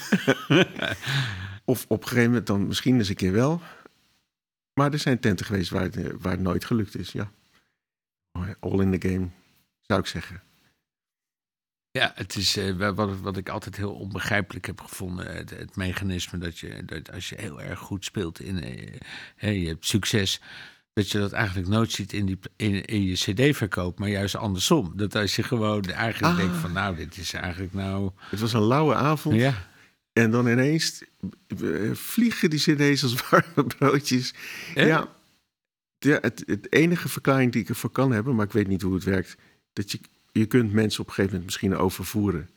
[1.65, 3.61] of op een gegeven moment dan misschien eens een keer wel.
[4.75, 7.31] Maar er zijn tenten geweest waar het, waar het nooit gelukt is, ja.
[8.61, 9.29] All in the game,
[9.81, 10.43] zou ik zeggen.
[11.93, 15.37] Ja, het is eh, wa- wat, wat ik altijd heel onbegrijpelijk heb gevonden.
[15.37, 19.01] Het, het mechanisme dat je, dat als je heel erg goed speelt in, eh,
[19.37, 20.41] hè, je hebt succes,
[20.93, 24.93] dat je dat eigenlijk nooit ziet in, die, in, in je cd-verkoop, maar juist andersom.
[24.97, 26.39] Dat als je gewoon eigenlijk Ah.
[26.39, 28.11] denkt van, nou, dit is eigenlijk nou...
[28.19, 29.37] Het was een lauwe avond.
[29.37, 29.69] Ja,
[30.13, 31.03] En dan ineens
[31.47, 34.35] eh, vliegen die cd's als warme broodjes.
[34.75, 35.09] Ja,
[35.99, 38.95] ja het, het enige verklaring die ik ervoor kan hebben, maar ik weet niet hoe
[38.95, 39.37] het werkt,
[39.73, 40.01] dat je,
[40.33, 42.51] je kunt mensen op een gegeven moment misschien overvoeren.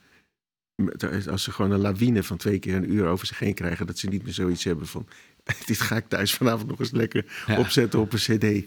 [0.76, 3.88] Met- Als ze gewoon een lawine van twee keer een uur over zich heen krijgen,
[3.88, 5.08] dat ze niet meer zoiets hebben van,
[5.66, 7.58] dit ga ik thuis vanavond nog eens lekker Ja.
[7.60, 8.66] opzetten op een cd.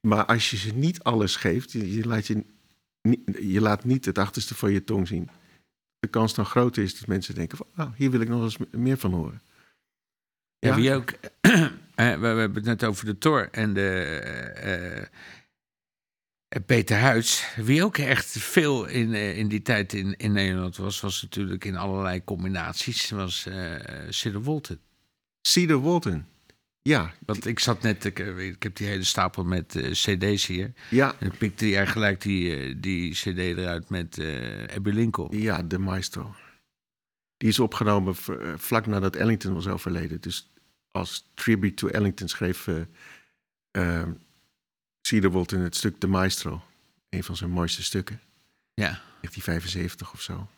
[0.00, 2.44] Maar als je ze niet alles geeft, je, je laat je,
[3.02, 5.28] niet, je laat niet het achterste van je tong zien.
[5.98, 8.56] De kans dan groter is dat mensen denken van, nou, hier wil ik nog eens
[8.70, 9.40] meer van horen.
[10.58, 10.74] Ja, Ja.
[10.76, 11.10] wie ook.
[11.40, 13.88] eh, we, hebben het net over de Tor en de.
[13.90, 15.06] eh, eh,
[16.66, 17.44] Peter Huids.
[17.56, 21.64] Wie ook echt veel in, eh, in die tijd in, in Nederland was, was natuurlijk
[21.64, 23.10] in allerlei combinaties.
[23.10, 23.74] Was eh
[24.08, 24.80] Sid Wolten.
[25.40, 26.24] Cedar Walton.
[26.82, 30.46] Ja, Want ik zat net, ik, eh, ik heb die hele stapel met eh, CD's
[30.46, 30.72] hier.
[30.90, 35.40] ja, En ik pikte hij gelijk die, eh, die CD eruit met eh Abby Lincoln.
[35.40, 36.34] ja, de maestro.
[37.36, 40.20] Die is opgenomen eh, vlak nadat Ellington was overleden.
[40.20, 40.52] Dus
[40.90, 42.68] als tribute to Ellington schreef
[43.70, 44.02] eh
[45.02, 46.62] Cedar Walton het stuk De Maestro.
[47.08, 48.20] Een van zijn mooiste stukken.
[48.74, 48.84] Ja.
[49.20, 50.48] 1975 of zo.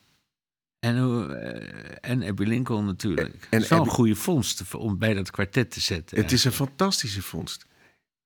[0.79, 3.47] En, hoe, eh, en Abby Lincoln natuurlijk.
[3.51, 6.17] En- Abby- goede vondst om bij dat kwartet te zetten.
[6.19, 7.67] Het is een fantastische vondst.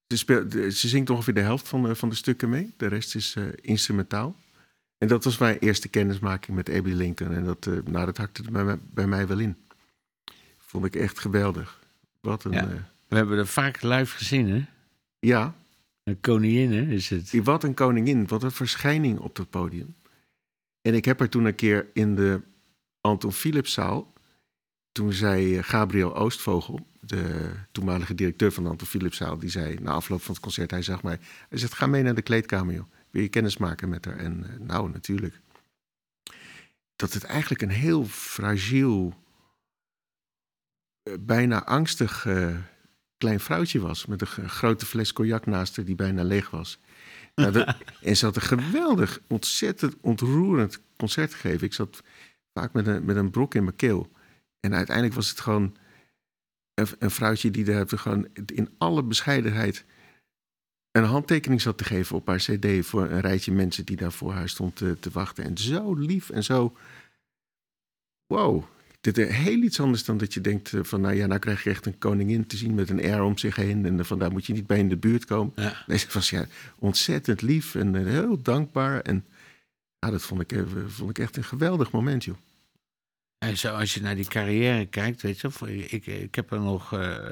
[0.09, 2.73] Ze, speelt, ze zingt ongeveer de helft van de, van de stukken mee.
[2.77, 4.37] De rest is eh, instrumentaal.
[4.99, 7.33] En dat was mijn eerste kennismaking met Abby Lincoln.
[7.35, 9.57] En dat, eh, nou, dat hakte bij, mij- bij mij wel in.
[10.59, 11.81] Vond ik echt geweldig.
[12.21, 12.53] Wat een...
[12.53, 12.69] Ja.
[13.09, 14.65] We hebben er vaak live gezien, hè?
[15.19, 15.55] ja
[16.05, 17.45] Een koningin, hè, is het.
[17.45, 18.27] wat een koningin.
[18.27, 19.97] Wat een verschijning op dat podium.
[20.81, 22.43] En ik heb er toen een keer in de
[23.01, 24.13] Anton Philipszaal...
[24.95, 29.39] Toen zei eh, Gabriel Oostvogel, de toenmalige directeur van de Anton Philipszaal...
[29.39, 31.19] die zei na afloop van het concert, hij zag mij...
[31.49, 32.87] Hij zegt, ga mee naar de kleedkamer, joh.
[33.11, 34.17] Wil je kennis maken met haar?
[34.17, 35.41] En eh, nou, natuurlijk.
[36.97, 39.15] Dat het eigenlijk een heel fragiel...
[41.03, 42.27] eh, bijna angstig
[43.25, 44.07] klein vrouwtje was...
[44.07, 46.79] met een grote fles cognac naast haar die bijna leeg was.
[47.35, 51.67] Nou, dat- en ze had een geweldig, ontzettend ontroerend concert gegeven.
[51.67, 52.03] Ik zat
[52.53, 54.11] vaak met een, met een brok in mijn keel.
[54.61, 55.77] En uiteindelijk was het gewoon
[56.75, 59.85] een, een vrouwtje die daar gewoon in alle bescheidenheid
[60.91, 64.33] een handtekening zat te geven op haar cd voor een rijtje mensen die daar voor
[64.33, 65.45] haar stond te, te wachten.
[65.45, 66.77] En zo lief en zo.
[68.27, 68.65] Wow.
[69.05, 71.65] Dit is heel iets anders dan dat je denkt eh, van, nou ja, nou krijg
[71.65, 73.87] je echt een koningin te zien met een air om zich heen.
[73.87, 75.53] En van daar moet je niet bij in de buurt komen.
[75.57, 75.85] Ja.
[75.87, 76.47] Nee, ze was ja
[76.79, 79.01] ontzettend lief en eh, heel dankbaar.
[79.01, 79.27] En
[79.99, 82.37] ja, dat vond ik, eh, vond ik echt een geweldig moment, joh.
[83.39, 85.49] En zo, als je naar die carrière kijkt, weet je,
[85.89, 87.29] ik, ik heb er nog eh,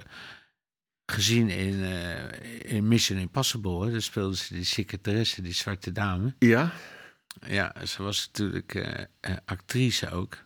[1.07, 3.85] gezien in, eh, in Mission Impossible.
[3.85, 6.35] Hè, daar speelde ze die secretaresse, die zwarte dame.
[6.39, 6.73] Ja,
[7.47, 10.45] Ja, ze was natuurlijk eh, eh, actrice ook.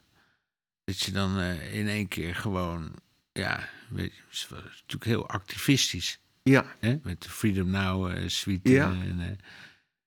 [0.87, 2.93] Dat je dan eh, in één keer gewoon,
[3.33, 6.19] ja, weet je, ze was natuurlijk heel activistisch.
[6.43, 6.99] ja, Hè?
[7.03, 8.71] Met de Freedom Now eh, suite.
[8.71, 8.91] Ja.
[8.91, 9.37] En, eh,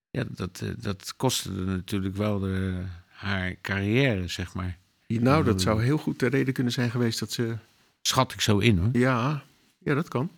[0.10, 4.78] ja, dat, dat kostte natuurlijk wel de, haar carrière, zeg maar.
[5.08, 7.58] nou, dat zou heel goed de reden kunnen zijn geweest dat ze...
[8.02, 8.90] Schat ik zo in hoor.
[8.92, 9.44] Ja,
[9.78, 10.32] ja dat kan.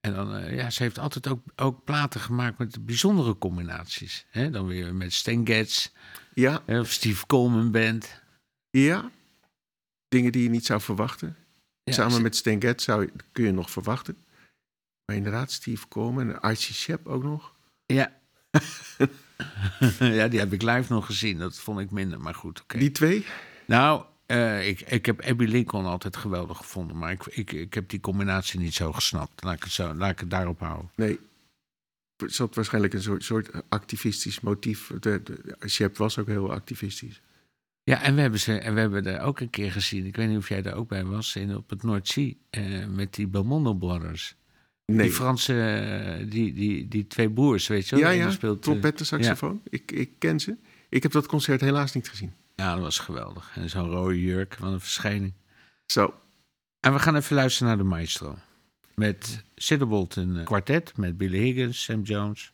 [0.00, 4.26] En dan, ja, ze heeft altijd ook, ook platen gemaakt met bijzondere combinaties.
[4.30, 4.50] Hè?
[4.50, 5.88] Dan weer met Stan Getz,
[6.34, 8.21] Ja, of Steve Coleman Band.
[8.72, 9.10] Ja.
[10.08, 11.36] Dingen die je niet zou verwachten.
[11.84, 14.16] Ja, Samen met Stan Getz zou, je- kun je nog verwachten.
[15.04, 17.54] Maar inderdaad, Steve Coleman en Archie Shepp ook nog.
[17.86, 18.20] Ja.
[19.98, 21.38] ja, die heb ik live nog gezien.
[21.38, 22.78] Dat vond ik minder, maar goed, oké.
[22.78, 23.26] Die twee?
[23.66, 26.98] Nou, eh, ik, ik heb Abby Lincoln altijd geweldig gevonden.
[26.98, 29.42] Maar ik, ik, ik heb die combinatie niet zo gesnapt.
[29.44, 30.90] Laat ik het, zo, laat ik het daarop houden.
[30.96, 31.18] Nee.
[32.16, 34.92] Er zat waarschijnlijk een soort, soort activistisch motief.
[35.00, 37.20] De, de, Shepp was ook heel activistisch.
[37.84, 40.06] Ja, en we hebben ze en we hebben er ook een keer gezien.
[40.06, 41.36] Ik weet niet of jij er ook bij was.
[41.36, 42.40] In, op het Noordzee.
[42.50, 44.36] eh met die Belmondo Brothers.
[44.86, 45.06] Nee.
[45.06, 48.04] Die Franse, eh, die, die, die twee broers, weet je wel.
[48.04, 49.60] ja, ja, speelt, eh, trompetten, saxofoon.
[49.68, 50.56] Ik, ik ken ze.
[50.88, 52.32] Ik heb dat concert helaas niet gezien.
[52.56, 53.52] Ja, dat was geweldig.
[53.54, 55.32] En zo'n rode jurk, wat een verschijning.
[55.86, 56.14] Zo,
[56.80, 58.38] En we gaan even luisteren naar de maestro.
[58.94, 62.52] Met Sid Bolton een kwartet met Billy Higgins, Sam Jones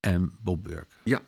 [0.00, 0.94] en Bob Burke.
[1.04, 1.20] ja.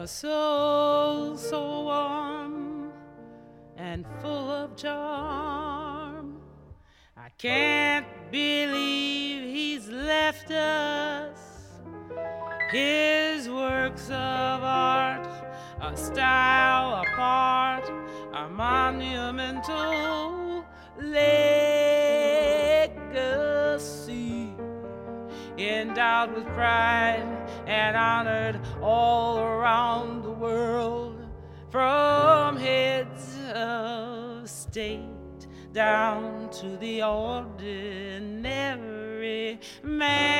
[0.00, 2.90] A soul so warm
[3.76, 6.40] and full of charm.
[7.18, 11.38] I can't believe he's left us.
[12.72, 15.28] His works of art,
[15.82, 17.84] a style apart,
[18.32, 20.64] are monumental.
[20.96, 21.99] legacy.
[25.60, 27.22] Endowed with pride
[27.66, 31.28] and honored all around the world,
[31.68, 35.04] from heads of state
[35.72, 37.60] down to the ordinary
[39.82, 40.30] man.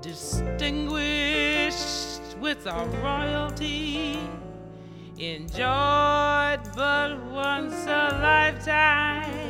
[0.00, 4.18] Distinguished with our royalty,
[5.18, 9.45] enjoyed but once a lifetime.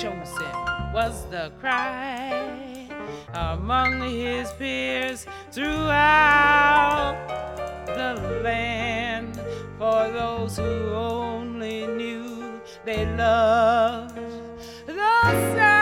[0.00, 0.50] Chosen
[0.94, 2.88] was the cry
[3.34, 7.18] among his peers throughout
[7.84, 9.38] the land.
[9.76, 14.16] For those who only knew they loved
[14.86, 14.94] the
[15.54, 15.79] sound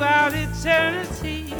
[0.00, 1.52] throughout eternity.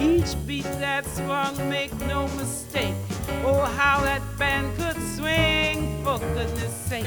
[0.00, 2.96] Each beat that swung, make no mistake.
[3.44, 7.06] Oh, how that band could swing, for goodness sake.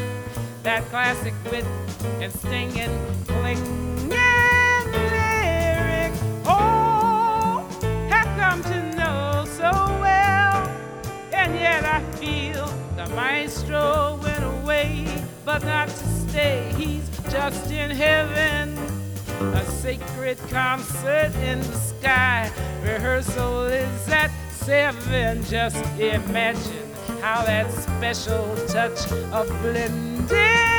[0.63, 1.65] That classic wit
[2.21, 2.89] and stinging,
[3.27, 4.09] clinging
[4.87, 6.13] lyric.
[6.45, 7.67] Oh,
[8.07, 10.65] have come to know so well.
[11.33, 15.05] And yet I feel the maestro went away,
[15.43, 16.71] but not to stay.
[16.77, 18.98] He's just in heaven.
[19.41, 22.51] A sacred concert in the sky.
[22.83, 25.43] Rehearsal is at seven.
[25.45, 26.89] Just imagine
[27.21, 30.78] how that special touch of blending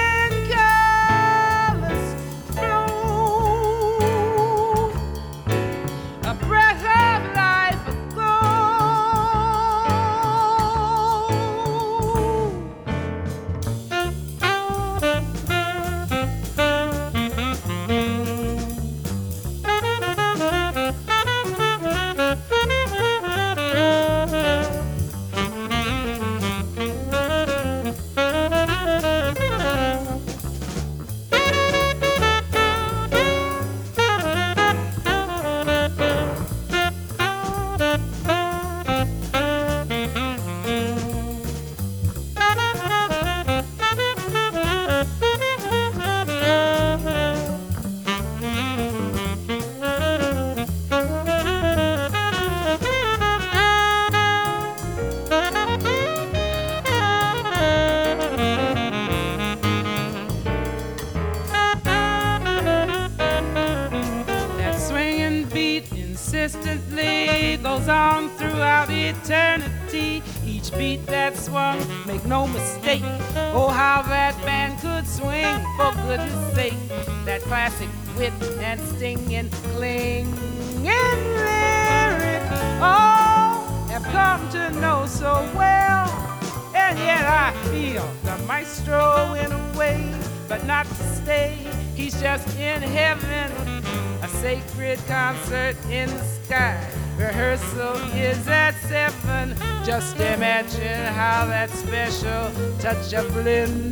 [103.10, 103.89] Joplin.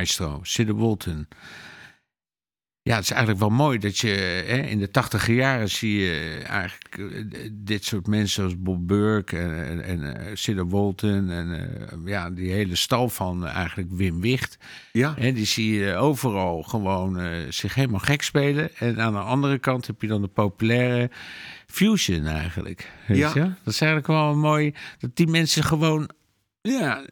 [0.00, 1.28] Maestro, Sidney Walton.
[2.82, 4.08] Ja, het is eigenlijk wel mooi dat je
[4.46, 9.38] hè, in de tachtiger jaren zie je eigenlijk eh, dit soort mensen zoals Bob Burke
[9.38, 11.52] en, en, en eh, Sidney Walton en
[11.90, 14.58] eh, ja, die hele stal van eigenlijk Wim Wicht.
[14.92, 17.20] Ja, Hè, die zie je overal gewoon
[17.52, 18.76] zich helemaal gek spelen.
[18.76, 21.10] En aan de andere kant heb je dan de populaire
[21.66, 22.90] fusion eigenlijk.
[23.06, 23.30] Weet Ja.
[23.34, 23.40] je?
[23.40, 26.10] Dat is eigenlijk wel mooi dat die mensen gewoon
[26.60, 27.04] ja,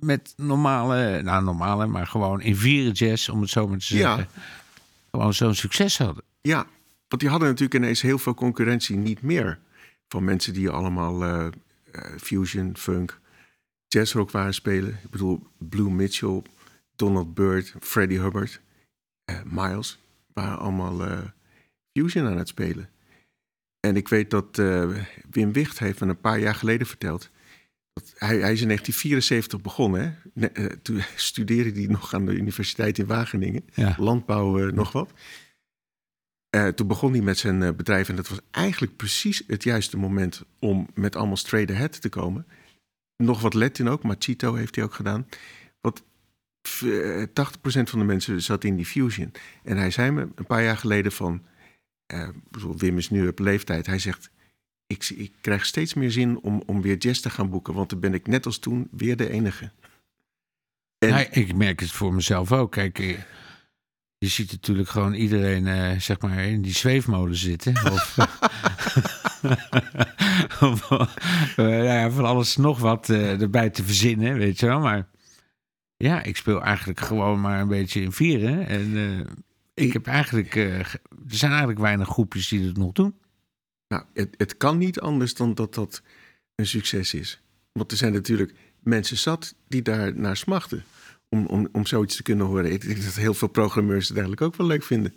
[0.00, 4.16] met normale, nou normale, maar gewoon in vieren jazz, om het zo maar te Ja.
[4.16, 4.42] zeggen,
[5.10, 6.24] gewoon zo'n succes hadden.
[6.40, 6.66] ja,
[7.08, 9.58] want die hadden natuurlijk ineens heel veel concurrentie niet meer.
[10.08, 13.20] Van mensen die allemaal eh, eh, fusion, funk,
[13.88, 14.98] jazzrock waren spelen.
[15.04, 16.42] Ik bedoel, Blue Mitchell,
[16.96, 18.60] Donald Byrd, Freddie Hubbard,
[19.24, 19.98] eh, Miles.
[20.32, 21.00] Waren allemaal
[21.92, 22.88] fusion aan het spelen.
[23.80, 24.56] En ik weet dat
[25.30, 27.30] Wim Wicht heeft me een paar jaar geleden verteld.
[28.04, 30.00] Hij, hij is in 1974 begonnen.
[30.02, 30.12] Hè?
[30.32, 33.64] Ne- eh, toen studeerde hij nog aan de Universiteit in Wageningen.
[33.74, 33.94] Ja.
[33.98, 35.12] Landbouw, eh, nog wat.
[36.50, 38.08] Eh, toen begon hij met zijn bedrijf.
[38.08, 42.46] En dat was eigenlijk precies het juiste moment om met allemaal straight ahead te komen.
[43.16, 45.26] Nog wat Latin ook, Machito heeft hij ook gedaan.
[45.80, 46.02] Wat
[46.68, 49.32] f- eh, 80% van de mensen zat in die fusion.
[49.62, 51.42] En hij zei me een paar jaar geleden van...
[52.76, 53.86] Wim is nu op leeftijd.
[53.86, 54.30] Hij zegt,
[54.86, 57.74] ik, ik krijg steeds meer zin om, om weer jazz te gaan boeken.
[57.74, 59.70] Want dan ben ik net als toen weer de enige.
[60.98, 62.72] En, Nou, ik merk het voor mezelf ook.
[62.72, 63.18] Kijk, eh,
[64.18, 67.74] je ziet natuurlijk gewoon iedereen eh, zeg maar in die zweefmolen zitten.
[67.92, 68.16] Of,
[70.60, 71.06] of, eh,
[71.56, 74.80] nou ja, van alles nog wat erbij te verzinnen, weet je wel.
[74.80, 75.08] Maar
[75.96, 78.66] ja, ik speel eigenlijk gewoon maar een beetje in vieren.
[78.66, 79.26] En
[79.74, 80.50] ik heb eigenlijk...
[80.50, 83.14] ge- er zijn eigenlijk weinig groepjes die het nog doen.
[83.88, 86.02] Nou, het, het kan niet anders dan dat dat
[86.54, 87.40] een succes is.
[87.72, 90.84] Want er zijn natuurlijk mensen zat die daar naar smachten.
[91.28, 92.72] Om, om, om zoiets te kunnen horen.
[92.72, 95.14] Ik denk dat heel veel programmeurs het eigenlijk ook wel leuk vinden.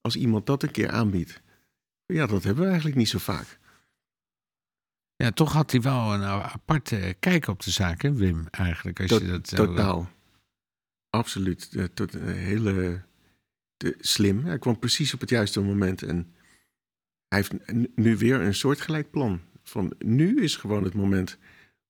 [0.00, 1.40] Als iemand dat een keer aanbiedt.
[2.06, 3.58] Ja, dat hebben we eigenlijk niet zo vaak.
[5.16, 9.00] Ja, toch had hij wel een aparte kijk op de zaak, hè, Wim, eigenlijk.
[9.00, 10.10] Als Tot- je dat zo- Totaal.
[11.10, 11.68] Absoluut.
[11.76, 13.02] Eh, Tot een hele
[13.76, 14.44] de, slim.
[14.44, 16.02] Hij kwam precies op het juiste moment.
[16.02, 16.34] En
[17.32, 19.40] hij heeft nu weer een soortgelijk plan.
[19.62, 21.38] Van nu is gewoon het moment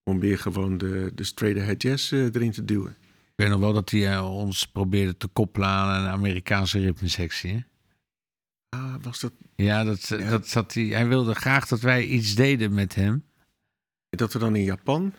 [0.02, 2.90] om weer gewoon de, de straight ahead jazz eh, erin te duwen.
[3.00, 7.52] Ik weet nog wel dat hij eh, ons probeerde te koppelen aan een Amerikaanse ritmesectie.
[7.52, 7.60] Hè?
[8.68, 10.30] Ah, was dat Ja, dat, Ja.
[10.30, 10.84] dat zat hij.
[10.84, 13.24] Hij wilde graag dat wij iets deden met hem.
[14.10, 15.14] dat we dan in Japan,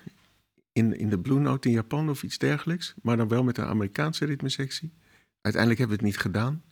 [0.71, 3.65] in, in de Blue Note in Japan of iets dergelijks, maar dan wel met een
[3.65, 4.93] Amerikaanse ritmesectie.
[5.41, 6.63] Uiteindelijk hebben we het niet gedaan.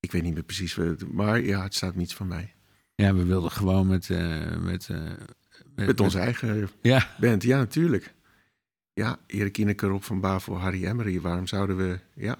[0.00, 0.78] Ik weet niet meer precies,
[1.12, 2.54] maar ja, het staat niets van mij.
[2.94, 4.10] Ja, we wilden gewoon met.
[4.10, 4.98] eh, met, eh,
[5.74, 8.14] Met onze eigen Ja, band, ja, natuurlijk.
[8.92, 11.20] Ja, Erik Ineke, Rob van Bavel, Harry Emery.
[11.20, 11.98] Waarom zouden we...
[12.14, 12.36] Ja,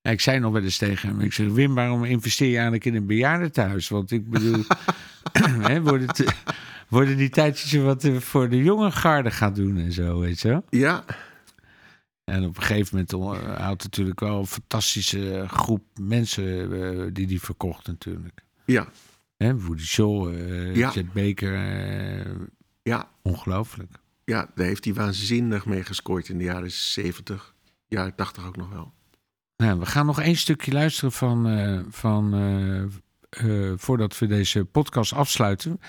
[0.00, 1.20] Ja, ik zei nog wel eens tegen hem.
[1.20, 3.88] Ik zeg, Wim, waarom investeer je eigenlijk in een bejaardentehuis?
[3.88, 4.64] Want ik bedoel,
[5.68, 6.34] hè, worden, het-
[6.88, 10.48] worden die tijdjes wat eh, voor de jonge garde gaat doen en zo, weet je
[10.48, 10.64] wel?
[10.70, 11.04] ja,
[12.24, 17.86] En op een gegeven moment houdt natuurlijk wel een fantastische groep mensen die die verkocht
[17.86, 18.40] natuurlijk.
[18.64, 18.88] ja,
[19.38, 20.90] Hè, Woody Shaw, eh Ja.
[20.90, 22.34] Chet Baker, eh,
[22.82, 23.98] ja, ongelooflijk.
[24.24, 24.50] ja.
[24.54, 27.54] Daar heeft hij waanzinnig mee gescoord in de jaren 70,
[27.88, 28.92] jaren 80 ook nog wel.
[29.56, 32.30] Nou, we gaan nog één stukje luisteren van, eh, van
[33.76, 35.80] voordat we deze podcast afsluiten.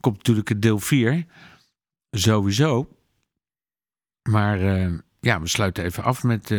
[0.00, 1.26] Komt natuurlijk het deel 4,
[2.10, 2.88] sowieso.
[4.22, 4.58] Maar
[5.20, 6.54] ja, we sluiten even af met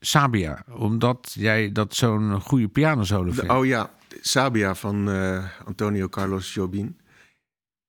[0.00, 3.50] Sabia, omdat jij dat zo'n goede pianosolo vindt.
[3.50, 3.90] oh ja,
[4.20, 6.96] Sabia van eh, Antonio Carlos Jobim.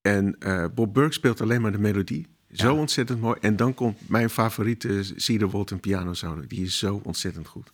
[0.02, 2.28] En eh, Bob Burke speelt alleen maar de melodie.
[2.52, 2.80] Zo Ja.
[2.80, 3.38] ontzettend mooi.
[3.42, 6.48] En dan komt mijn favoriete Cedar Walton piano solo.
[6.48, 7.72] Die is zo ontzettend goed.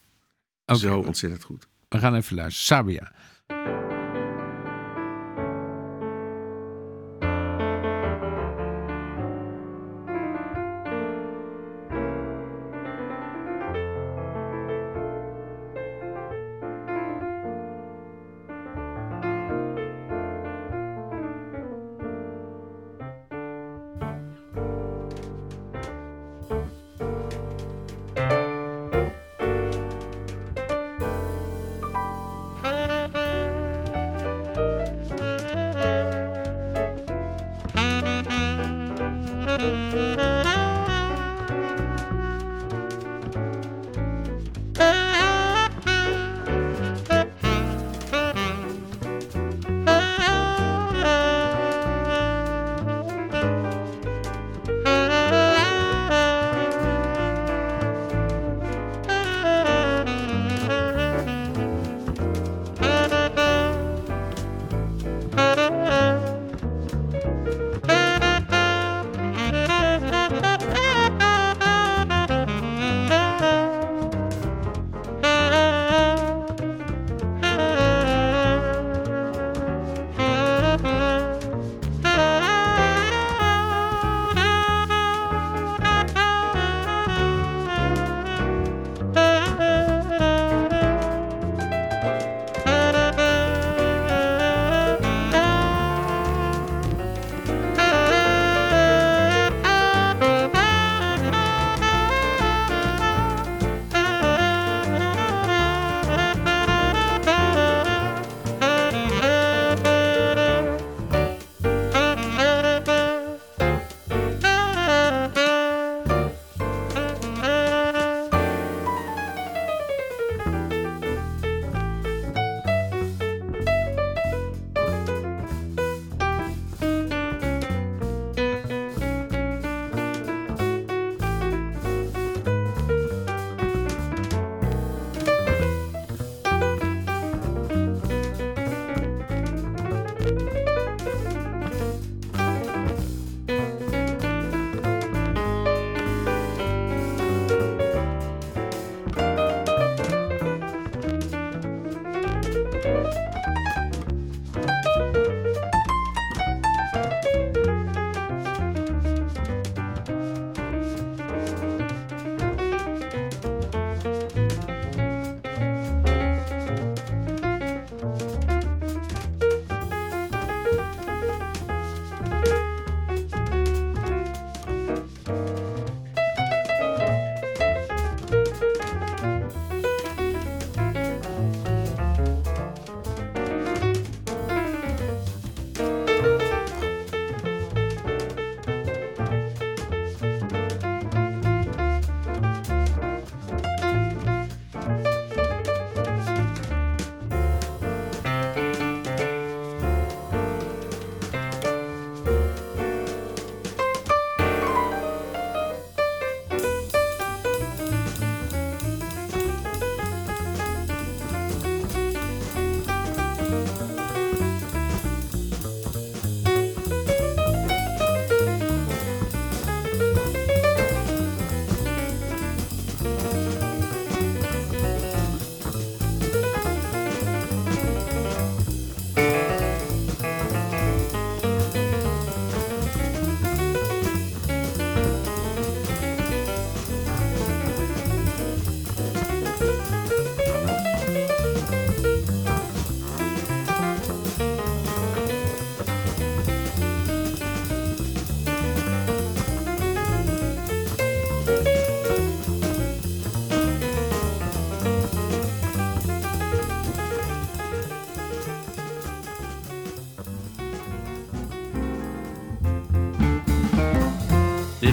[0.66, 1.68] Zo ontzettend goed.
[1.90, 2.78] we gaan even luisteren.
[2.78, 3.12] Sabia.